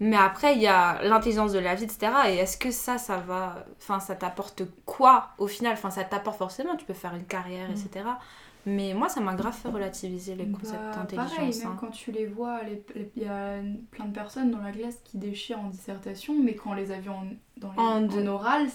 Mais 0.00 0.16
après, 0.16 0.56
il 0.56 0.60
y 0.60 0.66
a 0.66 1.02
l'intelligence 1.04 1.52
de 1.52 1.60
la 1.60 1.74
vie, 1.76 1.84
etc. 1.84 2.12
Et 2.28 2.34
est-ce 2.36 2.56
que 2.58 2.70
ça, 2.72 2.98
ça 2.98 3.18
va... 3.18 3.64
Enfin, 3.78 4.00
ça 4.00 4.16
t'apporte 4.16 4.64
quoi 4.84 5.28
au 5.38 5.46
final? 5.46 5.74
Enfin, 5.74 5.90
ça 5.90 6.02
t'apporte 6.04 6.36
forcément, 6.36 6.76
tu 6.76 6.84
peux 6.84 6.94
faire 6.94 7.14
une 7.14 7.24
carrière, 7.24 7.68
Mm. 7.68 7.72
etc. 7.72 8.04
Mais 8.66 8.92
moi, 8.94 9.08
ça 9.08 9.20
m'a 9.20 9.34
grave 9.34 9.54
fait 9.54 9.68
relativiser 9.68 10.34
les 10.34 10.46
concepts 10.48 10.74
Bah, 10.82 10.96
d'intelligence. 10.96 11.34
Pareil, 11.36 11.58
même 11.58 11.66
hein. 11.68 11.76
quand 11.80 11.90
tu 11.90 12.12
les 12.12 12.26
vois, 12.26 12.60
il 13.16 13.22
y 13.22 13.26
a 13.26 13.56
plein 13.92 14.04
de 14.04 14.12
personnes 14.12 14.50
dans 14.50 14.60
la 14.62 14.72
classe 14.72 14.96
qui 15.04 15.16
déchirent 15.16 15.60
en 15.60 15.68
dissertation, 15.68 16.34
mais 16.42 16.54
quand 16.54 16.70
on 16.70 16.74
les 16.74 16.90
a 16.92 16.98
vus 16.98 17.08
en, 17.10 17.24
dans 17.56 17.72
les- 17.72 17.78
En 17.78 17.82
en, 17.82 18.00
de- 18.02 18.28
oral, 18.28 18.66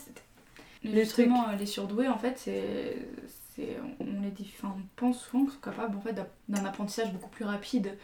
Le 0.84 0.92
Justement, 0.92 1.48
les 1.58 1.66
surdoués, 1.66 2.08
en 2.08 2.18
fait, 2.18 2.38
c'est... 2.38 2.98
On, 4.00 4.22
les 4.22 4.34
enfin, 4.56 4.76
on 4.78 4.82
pense 4.96 5.22
souvent 5.22 5.44
qu'ils 5.44 5.54
sont 5.54 5.60
capables 5.60 5.98
d'un 6.48 6.66
apprentissage 6.66 7.12
beaucoup 7.14 7.30
plus 7.30 7.46
rapide. 7.46 7.98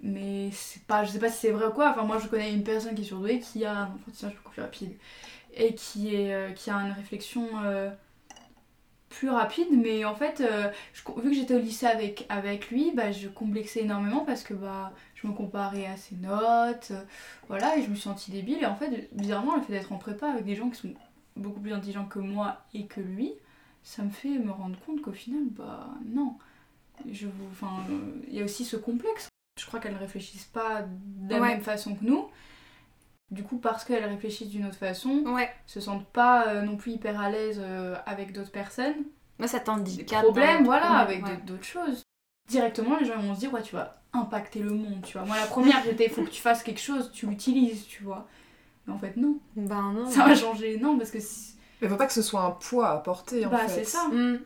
Mais 0.00 0.50
c'est 0.52 0.84
pas, 0.84 1.04
je 1.04 1.10
sais 1.10 1.18
pas 1.18 1.30
si 1.30 1.38
c'est 1.38 1.50
vrai 1.50 1.66
ou 1.66 1.72
quoi. 1.72 1.90
Enfin, 1.90 2.04
moi, 2.04 2.18
je 2.18 2.28
connais 2.28 2.52
une 2.52 2.62
personne 2.62 2.94
qui 2.94 3.02
est 3.02 3.06
surdouée 3.06 3.40
qui 3.40 3.64
a 3.64 3.76
un 3.76 3.84
apprentissage 3.84 4.34
beaucoup 4.36 4.52
plus 4.52 4.62
rapide 4.62 4.92
et 5.54 5.74
qui, 5.74 6.12
euh, 6.32 6.50
a 6.68 6.72
une 6.72 6.92
réflexion 6.92 7.48
euh, 7.64 7.90
plus 9.08 9.30
rapide. 9.30 9.68
Mais 9.72 10.04
en 10.04 10.14
fait, 10.14 10.40
euh, 10.40 10.70
vu 11.16 11.30
que 11.30 11.34
j'étais 11.34 11.54
au 11.54 11.58
lycée 11.58 11.86
avec, 12.28 12.70
lui, 12.70 12.92
bah, 12.94 13.10
je 13.10 13.28
complexais 13.28 13.80
énormément 13.80 14.24
parce 14.24 14.44
que 14.44 14.54
bah, 14.54 14.92
je 15.16 15.26
me 15.26 15.32
comparais 15.32 15.86
à 15.86 15.96
ses 15.96 16.14
notes. 16.16 16.92
voilà, 17.48 17.76
et 17.76 17.82
je 17.82 17.90
me 17.90 17.96
suis 17.96 18.32
débile. 18.32 18.58
Et 18.62 18.66
en 18.66 18.76
fait, 18.76 19.08
bizarrement, 19.12 19.56
le 19.56 19.62
fait 19.62 19.72
d'être 19.72 19.92
en 19.92 19.98
prépa 19.98 20.28
avec 20.28 20.44
des 20.44 20.54
gens 20.54 20.70
qui 20.70 20.80
sont 20.80 20.94
beaucoup 21.36 21.60
plus 21.60 21.72
intelligents 21.72 22.06
que 22.06 22.20
moi 22.20 22.58
et 22.74 22.86
que 22.86 23.00
lui, 23.00 23.32
ça 23.90 24.02
me 24.02 24.10
fait 24.10 24.38
me 24.38 24.50
rendre 24.50 24.78
compte 24.84 25.00
qu'au 25.00 25.12
final, 25.12 25.44
bah 25.50 25.88
non. 26.04 26.36
Je 27.10 27.26
vous, 27.26 27.46
enfin, 27.52 27.68
il 28.28 28.34
y 28.34 28.40
a 28.42 28.44
aussi 28.44 28.64
ce 28.66 28.76
complexe. 28.76 29.28
Je 29.58 29.64
crois 29.64 29.80
qu'elles 29.80 29.94
ne 29.94 29.98
réfléchissent 29.98 30.44
pas 30.52 30.82
de 30.82 31.32
la 31.32 31.40
Ouais. 31.40 31.48
même 31.48 31.62
façon 31.62 31.94
que 31.94 32.04
nous. 32.04 32.26
Du 33.30 33.42
coup, 33.44 33.56
parce 33.56 33.84
qu'elles 33.84 34.04
réfléchissent 34.04 34.50
d'une 34.50 34.66
autre 34.66 34.76
façon, 34.76 35.22
Ouais, 35.26 35.50
se 35.66 35.80
sentent 35.80 36.06
pas 36.06 36.48
euh, 36.48 36.62
non 36.62 36.76
plus 36.76 36.92
hyper 36.92 37.18
à 37.18 37.30
l'aise 37.30 37.58
euh, 37.62 37.96
avec 38.04 38.32
d'autres 38.32 38.50
personnes. 38.50 39.04
moi, 39.38 39.48
ça 39.48 39.58
Des 39.58 39.64
t'handicape. 39.64 40.22
problèmes, 40.24 40.58
dans- 40.58 40.64
voilà, 40.64 40.98
avec 40.98 41.24
ouais. 41.24 41.30
d'autres- 41.30 41.44
d'autres 41.44 41.64
choses. 41.64 42.02
Directement, 42.48 42.96
les 42.98 43.06
gens 43.06 43.18
vont 43.18 43.34
se 43.34 43.40
dire, 43.40 43.52
ouais, 43.54 43.62
tu 43.62 43.74
vas 43.74 44.02
impacter 44.12 44.60
le 44.60 44.70
monde, 44.70 45.00
tu 45.02 45.12
vois. 45.16 45.26
Moi, 45.26 45.36
la 45.36 45.46
première, 45.46 45.82
j'étais, 45.84 46.04
il 46.06 46.10
faut 46.10 46.24
que 46.24 46.30
tu 46.30 46.40
fasses 46.42 46.62
quelque 46.62 46.80
chose, 46.80 47.10
tu 47.12 47.26
l'utilises, 47.26 47.86
tu 47.86 48.02
vois. 48.02 48.26
Mais 48.86 48.92
en 48.92 48.98
fait, 48.98 49.16
non. 49.16 49.38
Ben 49.56 49.92
non. 49.92 50.10
Ça 50.10 50.24
va 50.26 50.34
changer, 50.34 50.78
non, 50.78 50.96
parce 50.98 51.10
que 51.10 51.20
si- 51.20 51.54
Mais 51.80 51.88
faut 51.88 51.96
pas 51.96 52.06
que 52.06 52.12
ce 52.12 52.22
soit 52.22 52.42
un 52.42 52.50
poids 52.50 52.88
à 52.88 52.96
porter 52.98 53.46
en 53.46 53.50
bah, 53.50 53.68
fait. 53.68 53.84
c'est 53.84 53.90
ça. 53.90 54.08
Hmm. 54.08 54.38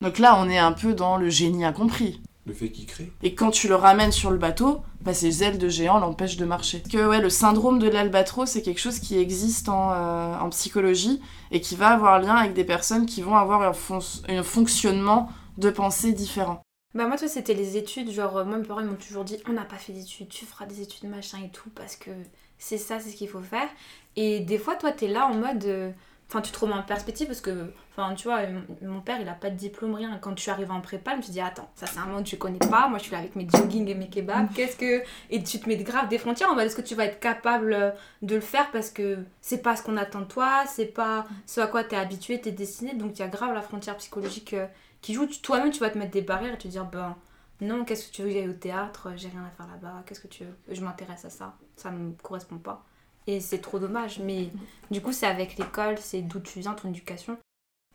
Donc 0.00 0.18
là, 0.18 0.36
on 0.38 0.48
est 0.48 0.58
un 0.58 0.72
peu 0.72 0.92
dans 0.94 1.16
le 1.16 1.30
génie 1.30 1.64
incompris. 1.64 2.20
Le 2.46 2.52
fait 2.52 2.70
qu'il 2.70 2.84
crée. 2.84 3.10
Et 3.22 3.34
quand 3.34 3.50
tu 3.50 3.68
le 3.68 3.74
ramènes 3.74 4.12
sur 4.12 4.30
le 4.30 4.36
bateau, 4.36 4.82
bah, 5.00 5.14
ses 5.14 5.42
ailes 5.42 5.56
de 5.56 5.70
géant 5.70 5.98
l'empêchent 5.98 6.36
de 6.36 6.44
marcher. 6.44 6.80
Parce 6.80 6.92
que 6.92 7.08
ouais, 7.08 7.22
le 7.22 7.30
syndrome 7.30 7.78
de 7.78 7.88
l'albatros, 7.88 8.50
c'est 8.50 8.60
quelque 8.60 8.80
chose 8.80 8.98
qui 8.98 9.16
existe 9.18 9.70
en, 9.70 9.92
euh, 9.92 10.36
en 10.38 10.50
psychologie 10.50 11.22
et 11.52 11.62
qui 11.62 11.74
va 11.74 11.88
avoir 11.88 12.20
lien 12.20 12.34
avec 12.34 12.52
des 12.52 12.64
personnes 12.64 13.06
qui 13.06 13.22
vont 13.22 13.36
avoir 13.36 13.62
un, 13.62 13.72
fon- 13.72 14.00
un 14.28 14.42
fonctionnement 14.42 15.30
de 15.56 15.70
pensée 15.70 16.12
différent. 16.12 16.60
Bah 16.94 17.06
moi, 17.06 17.16
toi, 17.16 17.28
c'était 17.28 17.54
les 17.54 17.78
études. 17.78 18.10
Genre, 18.10 18.36
euh, 18.36 18.44
moi, 18.44 18.58
mes 18.58 18.66
parents 18.66 18.80
ils 18.80 18.86
m'ont 18.86 18.96
toujours 18.96 19.24
dit, 19.24 19.38
on 19.48 19.52
n'a 19.54 19.64
pas 19.64 19.76
fait 19.76 19.94
d'études, 19.94 20.28
tu 20.28 20.44
feras 20.44 20.66
des 20.66 20.82
études, 20.82 21.08
machin 21.08 21.38
et 21.42 21.50
tout, 21.50 21.70
parce 21.74 21.96
que 21.96 22.10
c'est 22.58 22.76
ça, 22.78 23.00
c'est 23.00 23.08
ce 23.08 23.16
qu'il 23.16 23.28
faut 23.28 23.40
faire. 23.40 23.68
Et 24.16 24.40
des 24.40 24.58
fois, 24.58 24.74
toi, 24.74 24.92
t'es 24.92 25.08
là 25.08 25.26
en 25.26 25.34
mode... 25.34 25.64
euh, 25.64 25.90
Enfin, 26.34 26.42
tu 26.42 26.50
te 26.50 26.58
remets 26.58 26.74
en 26.74 26.82
perspective 26.82 27.28
parce 27.28 27.40
que, 27.40 27.72
enfin, 27.92 28.12
tu 28.16 28.24
vois, 28.26 28.40
mon 28.82 29.00
père, 29.00 29.20
il 29.20 29.28
a 29.28 29.34
pas 29.34 29.50
de 29.50 29.54
diplôme, 29.54 29.94
rien. 29.94 30.18
Quand 30.20 30.36
je 30.36 30.42
suis 30.42 30.50
arrivée 30.50 30.72
en 30.72 30.80
prépa, 30.80 31.12
je 31.12 31.16
me 31.18 31.22
suis 31.22 31.30
dit, 31.32 31.40
attends, 31.40 31.70
ça 31.76 31.86
c'est 31.86 32.00
un 32.00 32.06
monde 32.06 32.24
que 32.24 32.30
je 32.30 32.34
connais 32.36 32.58
pas. 32.58 32.88
Moi, 32.88 32.98
je 32.98 33.04
suis 33.04 33.12
là 33.12 33.18
avec 33.18 33.36
mes 33.36 33.46
jogging 33.48 33.86
et 33.88 33.94
mes 33.94 34.08
kebabs. 34.08 34.48
Qu'est-ce 34.52 34.76
que. 34.76 35.04
Et 35.30 35.44
tu 35.44 35.60
te 35.60 35.68
mets 35.68 35.76
grave 35.76 36.08
des 36.08 36.18
frontières 36.18 36.58
est-ce 36.58 36.74
que 36.74 36.82
tu 36.82 36.96
vas 36.96 37.04
être 37.04 37.20
capable 37.20 37.72
euh, 37.72 37.90
de 38.22 38.34
le 38.34 38.40
faire 38.40 38.70
parce 38.72 38.90
que 38.90 39.18
c'est 39.40 39.62
pas 39.62 39.76
ce 39.76 39.84
qu'on 39.84 39.96
attend 39.96 40.20
de 40.20 40.24
toi, 40.24 40.64
c'est 40.66 40.86
pas 40.86 41.24
ce 41.46 41.60
à 41.60 41.68
quoi 41.68 41.84
t'es 41.84 41.94
habitué, 41.94 42.40
t'es 42.40 42.50
destiné. 42.50 42.94
Donc, 42.94 43.12
il 43.16 43.20
y 43.20 43.22
a 43.22 43.28
grave 43.28 43.54
la 43.54 43.62
frontière 43.62 43.96
psychologique 43.98 44.54
euh, 44.54 44.66
qui 45.02 45.14
joue. 45.14 45.26
Tu- 45.26 45.40
Toi-même, 45.40 45.70
tu 45.70 45.78
vas 45.78 45.90
te 45.90 45.98
mettre 45.98 46.10
des 46.10 46.22
barrières 46.22 46.54
et 46.54 46.58
te 46.58 46.66
dire, 46.66 46.84
ben 46.84 47.14
non, 47.60 47.84
qu'est-ce 47.84 48.08
que 48.08 48.12
tu 48.12 48.22
veux 48.22 48.28
que 48.28 48.34
j'aille 48.34 48.48
au 48.48 48.52
théâtre? 48.54 49.10
J'ai 49.14 49.28
rien 49.28 49.44
à 49.46 49.50
faire 49.56 49.68
là-bas. 49.68 50.02
Qu'est-ce 50.04 50.18
que 50.20 50.26
tu 50.26 50.42
veux? 50.42 50.56
Je 50.74 50.80
m'intéresse 50.80 51.24
à 51.26 51.30
ça. 51.30 51.54
Ça 51.76 51.92
me 51.92 52.10
correspond 52.20 52.58
pas. 52.58 52.84
Et 53.26 53.40
c'est 53.40 53.58
trop 53.58 53.78
dommage. 53.78 54.18
Mais 54.20 54.50
du 54.90 55.00
coup, 55.00 55.12
c'est 55.12 55.26
avec 55.26 55.56
l'école, 55.56 55.98
c'est 55.98 56.22
d'où 56.22 56.40
tu 56.40 56.60
viens, 56.60 56.74
ton 56.74 56.88
éducation. 56.88 57.36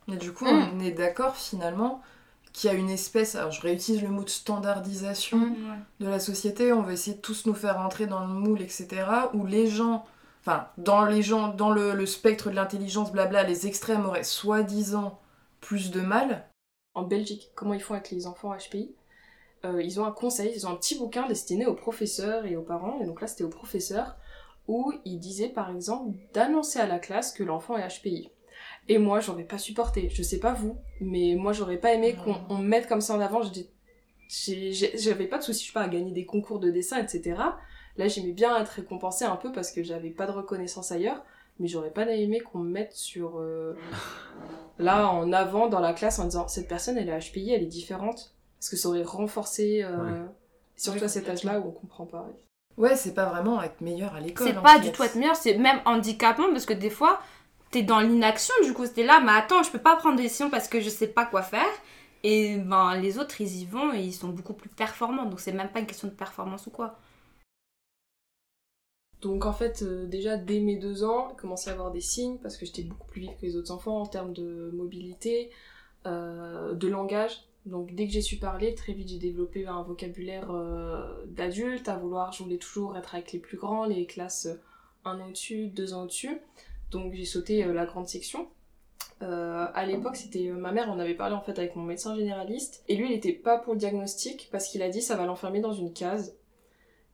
Et 0.08 0.16
du 0.16 0.32
coup, 0.32 0.44
Mm. 0.46 0.70
on 0.74 0.80
est 0.80 0.90
d'accord 0.90 1.36
finalement 1.36 2.02
qu'il 2.52 2.68
y 2.68 2.74
a 2.74 2.76
une 2.76 2.90
espèce, 2.90 3.36
alors 3.36 3.52
je 3.52 3.60
réutilise 3.60 4.02
le 4.02 4.08
mot 4.08 4.24
de 4.24 4.28
standardisation 4.30 5.38
Mm. 5.38 5.42
Ouais. 5.70 5.78
de 6.00 6.08
la 6.08 6.18
société, 6.18 6.72
on 6.72 6.82
va 6.82 6.92
essayer 6.94 7.16
de 7.16 7.20
tous 7.22 7.46
nous 7.46 7.54
faire 7.54 7.76
rentrer 7.76 8.06
dans 8.06 8.20
le 8.20 8.32
moule, 8.32 8.60
etc. 8.60 9.04
Où 9.34 9.46
les 9.46 9.68
gens, 9.68 10.04
enfin, 10.40 10.66
dans 10.78 11.04
les 11.04 11.22
gens, 11.22 11.48
dans 11.48 11.70
le, 11.70 11.94
le 11.94 12.06
spectre 12.06 12.50
de 12.50 12.56
l'intelligence, 12.56 13.12
blabla, 13.12 13.44
les 13.44 13.66
extrêmes 13.68 14.04
auraient 14.06 14.24
soi-disant 14.24 15.20
plus 15.60 15.92
de 15.92 16.00
mal. 16.00 16.48
En 16.94 17.02
Belgique, 17.02 17.50
comment 17.54 17.74
ils 17.74 17.82
font 17.82 17.94
avec 17.94 18.10
les 18.10 18.26
enfants 18.26 18.52
HPI 18.56 18.92
Euh, 19.64 19.80
Ils 19.82 20.00
ont 20.00 20.06
un 20.06 20.10
conseil, 20.12 20.50
ils 20.56 20.66
ont 20.66 20.70
un 20.70 20.76
petit 20.76 20.98
bouquin 20.98 21.28
destiné 21.28 21.66
aux 21.66 21.74
professeurs 21.74 22.46
et 22.46 22.56
aux 22.56 22.62
parents, 22.62 22.98
et 23.00 23.04
donc 23.06 23.20
là 23.20 23.26
c'était 23.28 23.44
aux 23.44 23.48
professeurs, 23.50 24.16
où 24.68 24.92
ils 25.04 25.18
disaient 25.18 25.48
par 25.48 25.70
exemple 25.70 26.16
d'annoncer 26.34 26.78
à 26.78 26.86
la 26.86 26.98
classe 26.98 27.32
que 27.32 27.42
l'enfant 27.42 27.76
est 27.76 27.86
HPI. 27.88 28.30
Et 28.88 28.98
moi 28.98 29.20
j'aurais 29.20 29.44
pas 29.44 29.58
supporté, 29.58 30.08
je 30.10 30.22
sais 30.22 30.38
pas 30.40 30.52
vous, 30.52 30.76
mais 31.00 31.34
moi 31.36 31.52
j'aurais 31.52 31.78
pas 31.78 31.92
aimé 31.94 32.14
qu'on 32.24 32.36
on 32.48 32.58
me 32.58 32.66
mette 32.68 32.88
comme 32.88 33.00
ça 33.00 33.14
en 33.14 33.20
avant, 33.20 33.40
j'avais 34.28 35.26
pas 35.26 35.38
de 35.38 35.42
soucis, 35.42 35.62
je 35.64 35.68
sais 35.68 35.72
pas, 35.72 35.82
à 35.82 35.88
gagner 35.88 36.12
des 36.12 36.24
concours 36.26 36.60
de 36.60 36.70
dessin, 36.70 36.98
etc. 36.98 37.40
Là 37.96 38.08
j'aimais 38.08 38.32
bien 38.32 38.56
être 38.60 38.68
récompensée 38.68 39.24
un 39.24 39.36
peu 39.36 39.52
parce 39.52 39.72
que 39.72 39.82
j'avais 39.82 40.10
pas 40.10 40.26
de 40.26 40.32
reconnaissance 40.32 40.92
ailleurs, 40.92 41.24
mais 41.58 41.66
j'aurais 41.68 41.90
pas 41.90 42.06
aimé 42.10 42.40
qu'on 42.40 42.58
me 42.58 42.70
mette 42.70 42.92
sur... 42.92 43.38
euh, 43.38 43.76
là 44.78 45.08
en 45.08 45.32
avant 45.32 45.68
dans 45.68 45.80
la 45.80 45.92
classe 45.92 46.18
en 46.18 46.24
disant 46.24 46.48
cette 46.48 46.68
personne 46.68 46.96
elle 46.96 47.08
est 47.08 47.18
HPI, 47.30 47.50
elle 47.52 47.62
est 47.62 47.66
différente 47.66 48.34
parce 48.58 48.70
que 48.70 48.76
ça 48.76 48.88
aurait 48.88 49.02
renforcé 49.02 49.82
euh, 49.82 49.96
Ouais. 50.04 50.18
surtout 50.76 51.04
à 51.04 51.08
cet 51.08 51.28
âge-là 51.28 51.60
où 51.60 51.68
on 51.68 51.72
comprend 51.72 52.06
pas. 52.06 52.28
Ouais, 52.76 52.96
c'est 52.96 53.14
pas 53.14 53.26
vraiment 53.26 53.62
être 53.62 53.80
meilleur 53.80 54.14
à 54.14 54.20
l'école. 54.20 54.46
C'est 54.46 54.62
pas 54.62 54.74
fait. 54.74 54.88
du 54.88 54.92
tout 54.92 55.02
être 55.02 55.16
meilleur, 55.16 55.36
c'est 55.36 55.56
même 55.58 55.80
handicapant 55.84 56.50
parce 56.50 56.66
que 56.66 56.72
des 56.72 56.90
fois, 56.90 57.20
t'es 57.70 57.82
dans 57.82 58.00
l'inaction, 58.00 58.54
du 58.64 58.72
coup, 58.72 58.86
t'es 58.86 59.04
là, 59.04 59.20
mais 59.20 59.32
attends, 59.32 59.62
je 59.62 59.70
peux 59.70 59.78
pas 59.78 59.96
prendre 59.96 60.16
des 60.16 60.24
décisions 60.24 60.50
parce 60.50 60.68
que 60.68 60.80
je 60.80 60.88
sais 60.88 61.08
pas 61.08 61.26
quoi 61.26 61.42
faire. 61.42 61.70
Et 62.22 62.56
ben, 62.56 62.96
les 62.96 63.18
autres, 63.18 63.40
ils 63.40 63.62
y 63.62 63.66
vont 63.66 63.92
et 63.92 64.00
ils 64.00 64.12
sont 64.12 64.28
beaucoup 64.28 64.52
plus 64.54 64.68
performants. 64.68 65.24
Donc, 65.24 65.40
c'est 65.40 65.52
même 65.52 65.70
pas 65.70 65.80
une 65.80 65.86
question 65.86 66.08
de 66.08 66.12
performance 66.12 66.66
ou 66.66 66.70
quoi. 66.70 66.98
Donc 69.20 69.44
en 69.44 69.52
fait 69.52 69.82
euh, 69.82 70.06
déjà 70.06 70.36
dès 70.36 70.60
mes 70.60 70.76
deux 70.76 71.04
ans, 71.04 71.28
il 71.30 71.36
commençait 71.36 71.70
à 71.70 71.74
avoir 71.74 71.90
des 71.90 72.00
signes 72.00 72.38
parce 72.38 72.56
que 72.56 72.64
j'étais 72.64 72.82
beaucoup 72.82 73.06
plus 73.06 73.20
vite 73.20 73.36
que 73.38 73.46
les 73.46 73.56
autres 73.56 73.70
enfants 73.70 74.00
en 74.00 74.06
termes 74.06 74.32
de 74.32 74.70
mobilité, 74.72 75.50
euh, 76.06 76.72
de 76.74 76.88
langage. 76.88 77.42
Donc 77.66 77.94
dès 77.94 78.06
que 78.06 78.12
j'ai 78.12 78.22
su 78.22 78.36
parler, 78.36 78.74
très 78.74 78.92
vite 78.92 79.08
j'ai 79.08 79.18
développé 79.18 79.66
un 79.66 79.82
vocabulaire 79.82 80.50
euh, 80.50 81.24
d'adulte, 81.26 81.88
à 81.88 81.96
vouloir, 81.96 82.32
je 82.32 82.42
voulais 82.42 82.56
toujours 82.56 82.96
être 82.96 83.14
avec 83.14 83.32
les 83.32 83.38
plus 83.38 83.58
grands, 83.58 83.84
les 83.84 84.06
classes 84.06 84.46
euh, 84.46 84.54
un 85.04 85.20
au-dessus, 85.26 85.68
deux 85.68 85.92
ans 85.92 86.04
au-dessus. 86.04 86.40
Donc 86.90 87.12
j'ai 87.14 87.26
sauté 87.26 87.64
euh, 87.64 87.72
la 87.72 87.86
grande 87.86 88.08
section. 88.08 88.48
À 89.22 89.84
l'époque, 89.84 90.16
c'était 90.16 90.48
ma 90.48 90.72
mère, 90.72 90.88
on 90.88 90.98
avait 90.98 91.14
parlé 91.14 91.34
en 91.34 91.42
fait 91.42 91.58
avec 91.58 91.76
mon 91.76 91.82
médecin 91.82 92.16
généraliste, 92.16 92.82
et 92.88 92.96
lui 92.96 93.10
il 93.10 93.12
était 93.12 93.34
pas 93.34 93.58
pour 93.58 93.74
le 93.74 93.78
diagnostic 93.78 94.48
parce 94.50 94.66
qu'il 94.68 94.80
a 94.80 94.88
dit 94.88 95.02
ça 95.02 95.14
va 95.14 95.26
l'enfermer 95.26 95.60
dans 95.60 95.74
une 95.74 95.92
case. 95.92 96.38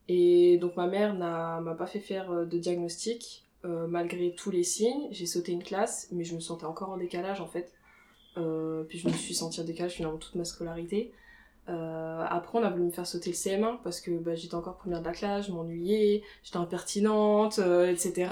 Et 0.06 0.56
donc 0.58 0.76
ma 0.76 0.86
mère 0.86 1.16
m'a 1.16 1.74
pas 1.76 1.86
fait 1.86 1.98
faire 1.98 2.46
de 2.46 2.58
diagnostic 2.58 3.44
malgré 3.64 4.32
tous 4.36 4.52
les 4.52 4.62
signes. 4.62 5.08
J'ai 5.10 5.26
sauté 5.26 5.50
une 5.50 5.64
classe, 5.64 6.06
mais 6.12 6.22
je 6.22 6.36
me 6.36 6.40
sentais 6.40 6.64
encore 6.64 6.90
en 6.90 6.96
décalage 6.96 7.40
en 7.40 7.48
fait. 7.48 7.72
Euh, 8.36 8.84
puis 8.84 8.98
je 8.98 9.08
me 9.08 9.12
suis 9.12 9.34
sentie 9.34 9.60
en 9.60 9.64
décalage 9.64 9.92
finalement 9.92 10.18
toute 10.18 10.34
ma 10.34 10.44
scolarité. 10.44 11.12
Euh, 11.68 12.24
après, 12.28 12.58
on 12.58 12.62
a 12.62 12.70
voulu 12.70 12.84
me 12.84 12.90
faire 12.90 13.06
sauter 13.06 13.30
le 13.30 13.36
CM1 13.36 13.82
parce 13.82 14.00
que 14.00 14.12
bah, 14.18 14.34
j'étais 14.34 14.54
encore 14.54 14.76
première 14.76 15.02
de 15.02 15.10
je 15.10 15.50
m'ennuyais, 15.50 16.22
j'étais 16.44 16.58
impertinente, 16.58 17.58
euh, 17.58 17.90
etc. 17.90 18.30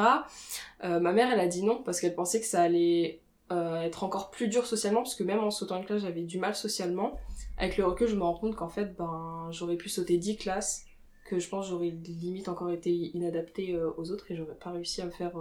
Euh, 0.85 1.01
ma 1.01 1.13
mère, 1.13 1.33
elle 1.33 1.41
a 1.41 1.49
dit 1.49 1.65
non 1.65 1.83
parce 1.83 2.01
qu'elle 2.01 2.15
pensait 2.15 2.41
que 2.41 2.47
ça 2.47 2.63
allait 2.63 3.23
euh, 3.51 3.81
être 3.83 4.05
encore 4.05 4.31
plus 4.31 4.49
dur 4.49 4.67
socialement 4.67 5.03
parce 5.03 5.17
que 5.17 5.25
même 5.25 5.41
en 5.41 5.51
sautant 5.51 5.79
une 5.79 5.85
classe, 5.85 6.03
j'avais 6.03 6.23
du 6.23 6.39
mal 6.39 6.55
socialement. 6.55 7.19
Avec 7.59 7.77
le 7.77 7.85
recul, 7.85 8.07
je 8.07 8.15
me 8.15 8.23
rends 8.23 8.39
compte 8.39 8.55
qu'en 8.55 8.69
fait, 8.69 8.97
ben, 8.97 9.49
j'aurais 9.51 9.77
pu 9.77 9.89
sauter 9.89 10.17
10 10.17 10.37
classes, 10.37 10.85
que 11.27 11.39
je 11.39 11.49
pense 11.49 11.69
j'aurais 11.69 11.91
limite 11.91 12.49
encore 12.49 12.71
été 12.71 12.91
inadaptée 12.91 13.75
euh, 13.75 13.91
aux 13.97 14.13
autres 14.13 14.31
et 14.31 14.37
j'aurais 14.37 14.55
pas 14.55 14.71
réussi 14.71 15.03
à 15.03 15.07
me 15.07 15.11
faire 15.11 15.33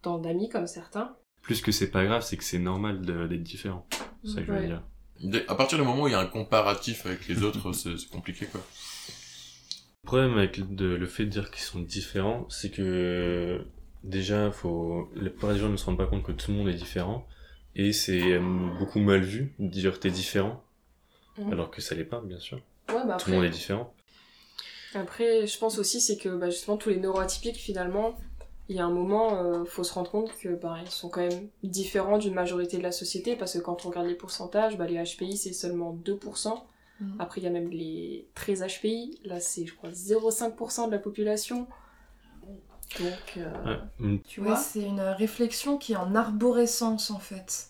tant 0.00 0.18
d'amis 0.18 0.48
comme 0.48 0.66
certains. 0.66 1.16
Plus 1.42 1.60
que 1.62 1.72
c'est 1.72 1.90
pas 1.90 2.04
grave, 2.04 2.22
c'est 2.22 2.36
que 2.36 2.44
c'est 2.44 2.58
normal 2.58 3.02
de- 3.02 3.26
d'être 3.26 3.42
différent. 3.42 3.86
C'est 4.24 4.30
ça 4.34 4.40
que 4.42 4.46
je 4.46 4.52
veux 4.52 4.66
dire. 4.66 4.82
À 5.48 5.54
partir 5.54 5.78
du 5.78 5.84
moment 5.84 6.04
où 6.04 6.08
il 6.08 6.12
y 6.12 6.14
a 6.14 6.20
un 6.20 6.26
comparatif 6.26 7.04
avec 7.06 7.26
les 7.28 7.42
autres, 7.42 7.72
c'est 7.74 8.08
compliqué 8.10 8.46
quoi. 8.46 8.60
Le 10.04 10.06
problème 10.06 10.38
avec 10.38 10.56
le, 10.56 10.64
de- 10.64 10.94
le 10.96 11.06
fait 11.06 11.24
de 11.24 11.30
dire 11.30 11.50
qu'ils 11.50 11.62
sont 11.62 11.80
différents, 11.80 12.46
c'est 12.48 12.70
que 12.70 13.64
déjà, 14.02 14.50
faut, 14.50 15.10
la 15.14 15.30
plupart 15.30 15.52
des 15.52 15.58
gens 15.58 15.68
ne 15.68 15.76
se 15.76 15.84
rendent 15.84 15.98
pas 15.98 16.06
compte 16.06 16.22
que 16.22 16.32
tout 16.32 16.50
le 16.50 16.56
monde 16.56 16.68
est 16.68 16.74
différent. 16.74 17.26
Et 17.76 17.92
c'est 17.92 18.32
euh, 18.32 18.40
beaucoup 18.78 18.98
mal 19.00 19.20
vu 19.22 19.54
de 19.58 19.68
dire 19.68 20.00
t'es 20.00 20.10
différent, 20.10 20.62
Mhm. 21.38 21.52
alors 21.52 21.70
que 21.70 21.80
ça 21.80 21.94
l'est 21.94 22.04
pas, 22.04 22.20
bien 22.20 22.38
sûr. 22.40 22.58
Ouais, 22.88 22.94
bah 23.06 23.16
Tout 23.20 23.30
le 23.30 23.36
monde 23.36 23.44
après, 23.44 23.46
est 23.46 23.50
différent. 23.50 23.94
après, 24.94 25.46
je 25.46 25.58
pense 25.58 25.78
aussi 25.78 26.00
c'est 26.00 26.16
que 26.16 26.28
bah, 26.30 26.50
justement 26.50 26.76
tous 26.76 26.88
les 26.88 26.96
neuroatypiques 26.96 27.56
finalement, 27.56 28.18
il 28.70 28.76
y 28.76 28.80
a 28.80 28.86
un 28.86 28.90
moment, 28.90 29.36
euh, 29.36 29.66
faut 29.66 29.84
se 29.84 29.92
rendre 29.94 30.10
compte 30.10 30.34
que 30.38 30.48
bah, 30.50 30.78
ils 30.82 30.90
sont 30.90 31.10
quand 31.10 31.20
même 31.20 31.50
différents 31.64 32.18
d'une 32.18 32.34
majorité 32.34 32.78
de 32.78 32.84
la 32.84 32.92
société 32.92 33.36
parce 33.36 33.54
que 33.54 33.58
quand 33.60 33.84
on 33.86 33.90
regarde 33.90 34.06
les 34.08 34.14
pourcentages, 34.16 34.78
bah, 34.78 34.86
les 34.86 34.96
HPI 35.04 35.36
c'est 35.36 35.52
seulement 35.52 35.92
2%. 35.92 36.66
Mhm. 37.00 37.16
Après 37.18 37.40
il 37.40 37.44
y 37.44 37.48
a 37.48 37.50
même 37.50 37.70
les 37.70 38.30
13 38.34 38.62
HPI, 38.62 39.20
là 39.24 39.40
c'est 39.40 39.66
je 39.66 39.74
crois 39.74 39.90
0,5% 39.92 40.86
de 40.86 40.92
la 40.92 40.98
population. 41.00 41.68
Donc 42.98 43.34
euh, 43.36 43.52
Ouais. 43.64 43.78
Mm. 43.98 44.18
tu 44.24 44.40
Ouais, 44.40 44.46
vois, 44.46 44.56
c'est 44.56 44.82
une 44.82 45.00
réflexion 45.00 45.78
qui 45.78 45.92
est 45.92 45.96
en 45.96 46.14
arborescence 46.14 47.10
en 47.10 47.18
fait. 47.20 47.68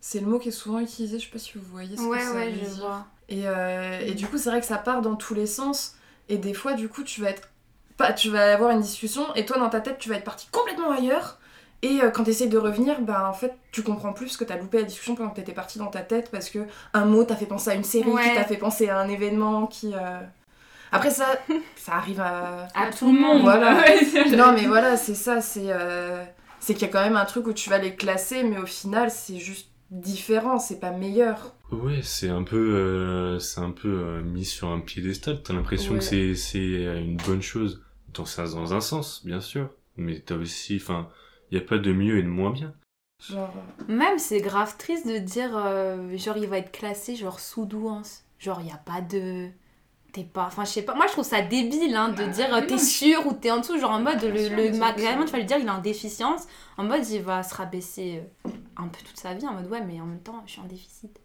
C'est 0.00 0.20
le 0.20 0.26
mot 0.26 0.38
qui 0.38 0.48
est 0.48 0.52
souvent 0.52 0.80
utilisé, 0.80 1.18
je 1.18 1.26
sais 1.26 1.30
pas 1.32 1.38
si 1.38 1.58
vous 1.58 1.64
voyez 1.64 1.96
ce 1.96 2.08
Ouais, 2.08 2.18
que 2.18 2.20
ça 2.20 2.32
ouais, 2.34 2.50
veut 2.50 2.58
je 2.58 2.64
dire. 2.64 2.76
vois. 2.78 3.06
Et, 3.28 3.46
euh, 3.48 4.00
et 4.00 4.14
du 4.14 4.26
coup, 4.26 4.38
c'est 4.38 4.50
vrai 4.50 4.60
que 4.60 4.66
ça 4.66 4.78
part 4.78 5.00
dans 5.02 5.16
tous 5.16 5.34
les 5.34 5.46
sens. 5.46 5.96
Et 6.28 6.38
des 6.38 6.54
fois, 6.54 6.74
du 6.74 6.88
coup, 6.88 7.04
tu 7.04 7.20
vas 7.20 7.30
être. 7.30 7.51
Pas, 7.96 8.12
tu 8.12 8.30
vas 8.30 8.52
avoir 8.54 8.70
une 8.70 8.80
discussion 8.80 9.22
et 9.34 9.44
toi, 9.44 9.58
dans 9.58 9.68
ta 9.68 9.80
tête, 9.80 9.98
tu 9.98 10.08
vas 10.08 10.16
être 10.16 10.24
parti 10.24 10.48
complètement 10.50 10.90
ailleurs. 10.90 11.38
Et 11.82 12.00
euh, 12.02 12.10
quand 12.10 12.24
tu 12.24 12.30
essayes 12.30 12.48
de 12.48 12.58
revenir, 12.58 13.00
bah 13.00 13.28
en 13.28 13.32
fait, 13.32 13.54
tu 13.72 13.82
comprends 13.82 14.12
plus 14.12 14.36
que 14.36 14.44
t'as 14.44 14.56
loupé 14.56 14.78
la 14.78 14.84
discussion 14.84 15.14
pendant 15.16 15.30
que 15.30 15.36
t'étais 15.36 15.52
parti 15.52 15.78
dans 15.78 15.86
ta 15.88 16.00
tête 16.00 16.30
parce 16.30 16.48
que 16.48 16.60
un 16.94 17.04
mot 17.04 17.24
t'a 17.24 17.34
fait 17.36 17.46
penser 17.46 17.70
à 17.70 17.74
une 17.74 17.82
série, 17.84 18.08
Ouais. 18.08 18.22
qui 18.22 18.34
t'a 18.36 18.44
fait 18.44 18.56
penser 18.56 18.88
à 18.88 18.98
un 19.00 19.08
événement, 19.08 19.66
qui. 19.66 19.92
euh, 19.94 20.20
Après, 20.92 21.10
ça, 21.10 21.26
ça 21.76 21.94
arrive 21.94 22.20
à. 22.20 22.68
À 22.74 22.90
tout 22.96 23.12
le 23.12 23.18
monde. 23.18 23.42
Voilà. 23.42 23.74
Ouais, 23.82 24.36
Non, 24.36 24.52
mais 24.52 24.66
voilà, 24.66 24.96
c'est 24.96 25.14
ça, 25.16 25.40
c'est. 25.40 25.66
euh, 25.70 26.22
C'est 26.60 26.74
qu'il 26.74 26.86
y 26.86 26.90
a 26.90 26.92
quand 26.92 27.02
même 27.02 27.16
un 27.16 27.24
truc 27.24 27.46
où 27.48 27.52
tu 27.52 27.68
vas 27.70 27.78
les 27.78 27.96
classer, 27.96 28.44
mais 28.44 28.58
au 28.58 28.66
final, 28.66 29.10
c'est 29.10 29.38
juste 29.38 29.68
différent, 29.92 30.58
c'est 30.58 30.80
pas 30.80 30.90
meilleur. 30.90 31.54
Ouais, 31.70 32.00
c'est 32.02 32.28
un 32.28 32.42
peu, 32.42 32.74
euh, 32.76 33.38
c'est 33.38 33.60
un 33.60 33.70
peu 33.70 33.88
euh, 33.88 34.22
mis 34.22 34.44
sur 34.44 34.68
un 34.68 34.80
piédestal. 34.80 35.42
T'as 35.42 35.54
l'impression 35.54 35.92
Ouais. 35.92 35.98
que 35.98 36.04
c'est, 36.04 36.34
c'est 36.34 36.58
euh, 36.86 37.00
une 37.00 37.16
bonne 37.18 37.42
chose 37.42 37.82
dans, 38.14 38.24
un- 38.40 38.44
dans 38.50 38.74
un 38.74 38.80
sens, 38.80 39.24
bien 39.24 39.40
sûr. 39.40 39.70
Mais 39.96 40.20
t'as 40.20 40.36
aussi, 40.36 40.76
enfin, 40.76 41.08
y 41.50 41.56
a 41.56 41.60
pas 41.60 41.78
de 41.78 41.92
mieux 41.92 42.18
et 42.18 42.22
de 42.22 42.28
moins 42.28 42.50
bien. 42.50 42.74
Genre. 43.20 43.54
Même 43.88 44.18
c'est 44.18 44.40
grave 44.40 44.76
triste 44.78 45.06
de 45.06 45.18
dire 45.18 45.56
euh, 45.56 46.16
genre 46.16 46.36
il 46.38 46.48
va 46.48 46.58
être 46.58 46.72
classé 46.72 47.14
genre 47.14 47.38
sous 47.38 47.66
douance. 47.66 48.24
Genre 48.40 48.60
il 48.60 48.66
y 48.66 48.72
a 48.72 48.76
pas 48.78 49.00
de 49.00 49.48
t'es 50.12 50.24
pas 50.24 50.44
enfin 50.46 50.64
je 50.64 50.70
sais 50.70 50.82
pas 50.82 50.94
moi 50.94 51.06
je 51.06 51.12
trouve 51.12 51.24
ça 51.24 51.40
débile 51.42 51.96
hein, 51.96 52.10
de 52.10 52.16
Bah, 52.16 52.26
dire 52.28 52.66
t'es 52.66 52.78
sûr 52.78 53.26
ou 53.26 53.32
t'es 53.32 53.50
en 53.50 53.58
dessous 53.60 53.78
genre 53.78 53.92
en 53.92 54.00
mode 54.00 54.18
Bien 54.18 54.30
le, 54.30 54.38
sûr, 54.38 54.56
le 54.56 54.70
tu 54.70 54.78
vas 54.78 54.92
lui 55.38 55.44
dire 55.46 55.58
il 55.58 55.68
a 55.68 55.74
une 55.76 55.82
déficience 55.82 56.42
en 56.76 56.84
mode 56.84 57.06
il 57.08 57.22
va 57.22 57.42
se 57.42 57.54
rabaisser 57.54 58.22
euh, 58.46 58.50
un 58.76 58.88
peu 58.88 58.98
toute 59.04 59.18
sa 59.18 59.34
vie 59.34 59.46
en 59.46 59.54
mode 59.54 59.70
ouais 59.70 59.80
mais 59.80 60.00
en 60.00 60.06
même 60.06 60.20
temps 60.20 60.42
je 60.46 60.52
suis 60.52 60.60
en 60.60 60.64
déficit. 60.64 61.18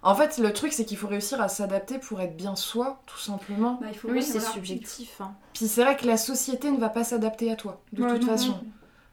En 0.00 0.14
fait, 0.14 0.38
le 0.38 0.52
truc, 0.52 0.72
c'est 0.72 0.84
qu'il 0.84 0.96
faut 0.96 1.08
réussir 1.08 1.40
à 1.40 1.48
s'adapter 1.48 1.98
pour 1.98 2.20
être 2.20 2.36
bien 2.36 2.54
soi, 2.54 3.02
tout 3.06 3.18
simplement. 3.18 3.78
Bah, 3.80 3.88
il 3.90 3.98
faut 3.98 4.08
Oui 4.08 4.22
c'est 4.22 4.38
subjectif 4.38 5.20
hein. 5.20 5.32
Puis 5.54 5.66
c'est 5.66 5.82
vrai 5.82 5.96
que 5.96 6.06
la 6.06 6.16
société 6.16 6.70
ne 6.70 6.78
va 6.78 6.88
pas 6.88 7.02
s'adapter 7.02 7.50
à 7.50 7.56
toi, 7.56 7.80
de 7.92 8.04
Ouais, 8.04 8.12
toute 8.12 8.22
non, 8.22 8.28
façon. 8.28 8.48
non. 8.52 8.64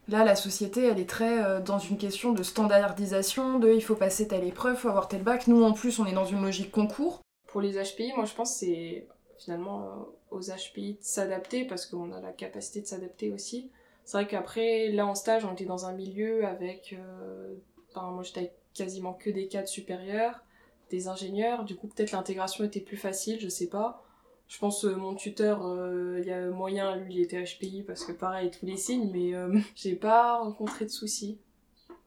Là, 0.09 0.23
la 0.23 0.35
société, 0.35 0.83
elle 0.85 0.99
est 0.99 1.09
très 1.09 1.43
euh, 1.43 1.59
dans 1.59 1.79
une 1.79 1.97
question 1.97 2.33
de 2.33 2.43
standardisation, 2.43 3.57
de 3.57 3.71
il 3.73 3.81
faut 3.81 3.95
passer 3.95 4.27
telle 4.27 4.43
épreuve, 4.43 4.77
faut 4.77 4.89
avoir 4.89 5.07
tel 5.07 5.23
bac. 5.23 5.47
Nous, 5.47 5.63
en 5.63 5.73
plus, 5.73 5.97
on 5.99 6.05
est 6.05 6.13
dans 6.13 6.25
une 6.25 6.43
logique 6.43 6.69
concours. 6.71 7.21
Pour 7.55 7.61
les 7.61 7.81
HPI, 7.81 8.11
moi 8.17 8.25
je 8.25 8.33
pense 8.33 8.51
que 8.51 8.65
c'est 8.65 9.07
finalement 9.37 9.85
euh, 9.85 10.35
aux 10.35 10.41
HPI 10.41 10.95
de 10.95 10.97
s'adapter 10.99 11.63
parce 11.63 11.85
qu'on 11.85 12.11
a 12.11 12.19
la 12.19 12.33
capacité 12.33 12.81
de 12.81 12.85
s'adapter 12.85 13.31
aussi. 13.31 13.71
C'est 14.03 14.17
vrai 14.17 14.27
qu'après, 14.27 14.89
là 14.89 15.07
en 15.07 15.15
stage, 15.15 15.45
on 15.45 15.53
était 15.53 15.63
dans 15.63 15.85
un 15.85 15.93
milieu 15.93 16.45
avec. 16.45 16.93
euh, 16.99 17.55
ben, 17.95 18.11
moi 18.11 18.23
j'étais 18.23 18.51
quasiment 18.73 19.13
que 19.13 19.29
des 19.29 19.47
cadres 19.47 19.69
supérieurs, 19.69 20.43
des 20.89 21.07
ingénieurs, 21.07 21.63
du 21.63 21.77
coup 21.77 21.87
peut-être 21.87 22.11
l'intégration 22.11 22.65
était 22.65 22.81
plus 22.81 22.97
facile, 22.97 23.39
je 23.39 23.47
sais 23.47 23.67
pas. 23.69 24.03
Je 24.49 24.59
pense 24.59 24.83
euh, 24.83 24.93
mon 24.97 25.15
tuteur, 25.15 25.65
euh, 25.65 26.19
il 26.19 26.27
y 26.27 26.33
a 26.33 26.47
moyen, 26.47 26.97
lui 26.97 27.15
il 27.15 27.21
était 27.21 27.41
HPI 27.41 27.83
parce 27.83 28.03
que 28.03 28.11
pareil, 28.11 28.51
tous 28.51 28.65
les 28.65 28.75
signes, 28.75 29.09
mais 29.13 29.33
euh, 29.33 29.57
j'ai 29.75 29.95
pas 29.95 30.39
rencontré 30.39 30.83
de 30.83 30.89
soucis. 30.91 31.39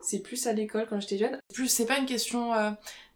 C'est 0.00 0.20
plus 0.20 0.46
à 0.46 0.52
l'école 0.52 0.86
quand 0.88 1.00
j'étais 1.00 1.18
jeune. 1.18 1.38
Plus, 1.52 1.68
c'est 1.68 1.86
pas 1.86 1.98
une 1.98 2.06
question 2.06 2.54
euh, 2.54 2.70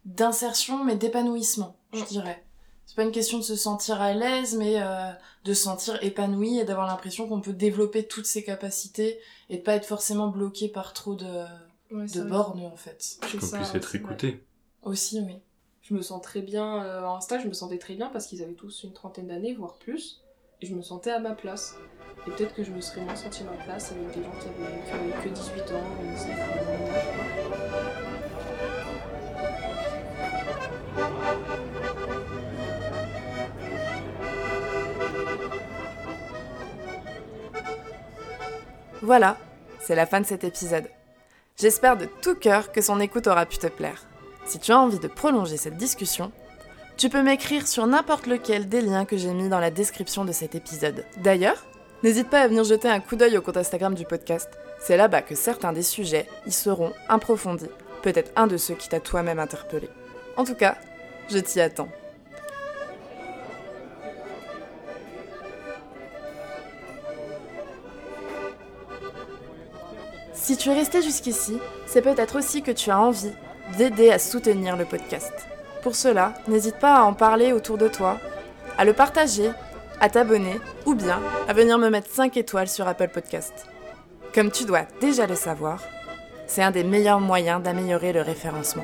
d'insertion, 0.05 0.83
mais 0.83 0.95
d'épanouissement, 0.95 1.75
je 1.93 1.99
Mm. 2.01 2.05
dirais. 2.05 2.43
C'est 2.85 2.95
pas 2.95 3.03
une 3.03 3.11
question 3.11 3.37
de 3.37 3.43
se 3.43 3.55
sentir 3.55 4.01
à 4.01 4.13
l'aise, 4.13 4.55
mais 4.57 4.81
euh, 4.81 5.09
de 5.45 5.53
se 5.53 5.63
sentir 5.63 5.97
épanoui 6.03 6.59
et 6.59 6.65
d'avoir 6.65 6.85
l'impression 6.87 7.27
qu'on 7.27 7.39
peut 7.39 7.53
développer 7.53 8.05
toutes 8.05 8.25
ses 8.25 8.43
capacités 8.43 9.19
et 9.49 9.57
de 9.57 9.61
pas 9.61 9.75
être 9.75 9.85
forcément 9.85 10.27
bloqué 10.27 10.67
par 10.67 10.93
trop 10.93 11.15
de, 11.15 11.45
Ouais, 11.91 12.05
de 12.07 12.21
bornes, 12.23 12.65
en 12.65 12.75
fait. 12.75 13.17
Qu'on 13.31 13.39
ça, 13.45 13.57
puisse 13.57 13.73
être 13.75 13.95
écouté. 13.95 14.43
Aussi, 14.83 15.21
oui. 15.21 15.37
Je 15.81 15.93
me 15.93 16.01
sens 16.01 16.21
très 16.21 16.41
bien 16.41 16.83
euh, 16.83 17.03
en 17.05 17.21
stage, 17.21 17.43
je 17.43 17.47
me 17.47 17.53
sentais 17.53 17.77
très 17.77 17.95
bien 17.95 18.07
parce 18.09 18.25
qu'ils 18.27 18.41
avaient 18.43 18.53
tous 18.53 18.83
une 18.83 18.93
trentaine 18.93 19.27
d'années, 19.27 19.53
voire 19.53 19.75
plus, 19.75 20.21
et 20.61 20.65
je 20.65 20.75
me 20.75 20.81
sentais 20.81 21.11
à 21.11 21.19
ma 21.19 21.33
place. 21.35 21.75
Et 22.25 22.31
peut-être 22.31 22.53
que 22.53 22.63
je 22.63 22.71
me 22.71 22.81
serais 22.81 23.01
moins 23.01 23.15
senti 23.15 23.43
à 23.43 23.45
ma 23.45 23.63
place 23.63 23.91
avec 23.91 24.07
des 24.07 24.23
gens 24.23 24.31
qui 24.39 24.47
avaient, 24.47 25.23
que 25.23 25.29
18 25.29 25.61
ans, 25.73 25.83
ou 26.01 26.15
19 26.15 26.39
ans. 26.39 26.43
Voilà, 39.01 39.37
c'est 39.81 39.95
la 39.95 40.05
fin 40.05 40.21
de 40.21 40.25
cet 40.25 40.45
épisode. 40.45 40.89
J'espère 41.57 41.97
de 41.97 42.05
tout 42.21 42.35
cœur 42.35 42.71
que 42.71 42.81
son 42.81 43.01
écoute 43.01 43.27
aura 43.27 43.45
pu 43.45 43.57
te 43.57 43.67
plaire. 43.67 44.05
Si 44.45 44.59
tu 44.59 44.71
as 44.71 44.79
envie 44.79 44.99
de 44.99 45.09
prolonger 45.09 45.57
cette 45.57 45.75
discussion, 45.75 46.31
tu 46.95 47.09
peux 47.09 47.21
m'écrire 47.21 47.67
sur 47.67 47.85
n'importe 47.85 48.27
lequel 48.27 48.69
des 48.69 48.79
liens 48.79 49.03
que 49.03 49.17
j'ai 49.17 49.33
mis 49.33 49.49
dans 49.49 49.59
la 49.59 49.71
description 49.71 50.23
de 50.23 50.31
cet 50.31 50.55
épisode. 50.55 51.05
D'ailleurs, 51.17 51.65
n'hésite 52.03 52.29
pas 52.29 52.41
à 52.41 52.47
venir 52.47 52.63
jeter 52.63 52.89
un 52.89 52.99
coup 52.99 53.15
d'œil 53.15 53.37
au 53.37 53.41
compte 53.41 53.57
Instagram 53.57 53.95
du 53.95 54.05
podcast. 54.05 54.49
C'est 54.79 54.97
là-bas 54.97 55.21
que 55.21 55.35
certains 55.35 55.73
des 55.73 55.81
sujets 55.81 56.27
y 56.45 56.51
seront 56.51 56.91
approfondis. 57.07 57.69
Peut-être 58.01 58.31
un 58.35 58.47
de 58.47 58.57
ceux 58.57 58.75
qui 58.75 58.89
t'a 58.89 58.99
toi-même 58.99 59.39
interpellé. 59.39 59.89
En 60.35 60.43
tout 60.43 60.55
cas, 60.55 60.75
je 61.29 61.39
t'y 61.39 61.61
attends. 61.61 61.89
Si 70.33 70.57
tu 70.57 70.69
es 70.69 70.73
resté 70.73 71.01
jusqu'ici, 71.01 71.57
c'est 71.85 72.01
peut-être 72.01 72.37
aussi 72.37 72.61
que 72.61 72.71
tu 72.71 72.91
as 72.91 72.99
envie 72.99 73.31
d'aider 73.77 74.11
à 74.11 74.19
soutenir 74.19 74.75
le 74.75 74.83
podcast. 74.83 75.31
Pour 75.81 75.95
cela, 75.95 76.33
n'hésite 76.49 76.79
pas 76.79 76.95
à 76.95 77.03
en 77.03 77.13
parler 77.13 77.53
autour 77.53 77.77
de 77.77 77.87
toi, 77.87 78.19
à 78.77 78.83
le 78.83 78.91
partager, 78.91 79.51
à 80.03 80.09
t'abonner 80.09 80.59
ou 80.85 80.95
bien 80.95 81.21
à 81.47 81.53
venir 81.53 81.77
me 81.77 81.89
mettre 81.89 82.09
5 82.09 82.35
étoiles 82.35 82.67
sur 82.67 82.85
Apple 82.89 83.07
Podcast. 83.07 83.53
Comme 84.35 84.51
tu 84.51 84.65
dois 84.65 84.81
déjà 84.99 85.27
le 85.27 85.35
savoir, 85.35 85.81
c'est 86.45 86.61
un 86.61 86.71
des 86.71 86.83
meilleurs 86.83 87.21
moyens 87.21 87.63
d'améliorer 87.63 88.11
le 88.11 88.21
référencement. 88.21 88.83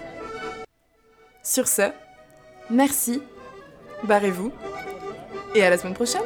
Sur 1.43 1.67
ce, 1.67 1.91
merci, 2.69 3.21
barrez-vous 4.03 4.53
et 5.55 5.61
à 5.61 5.69
la 5.69 5.77
semaine 5.77 5.93
prochaine 5.93 6.21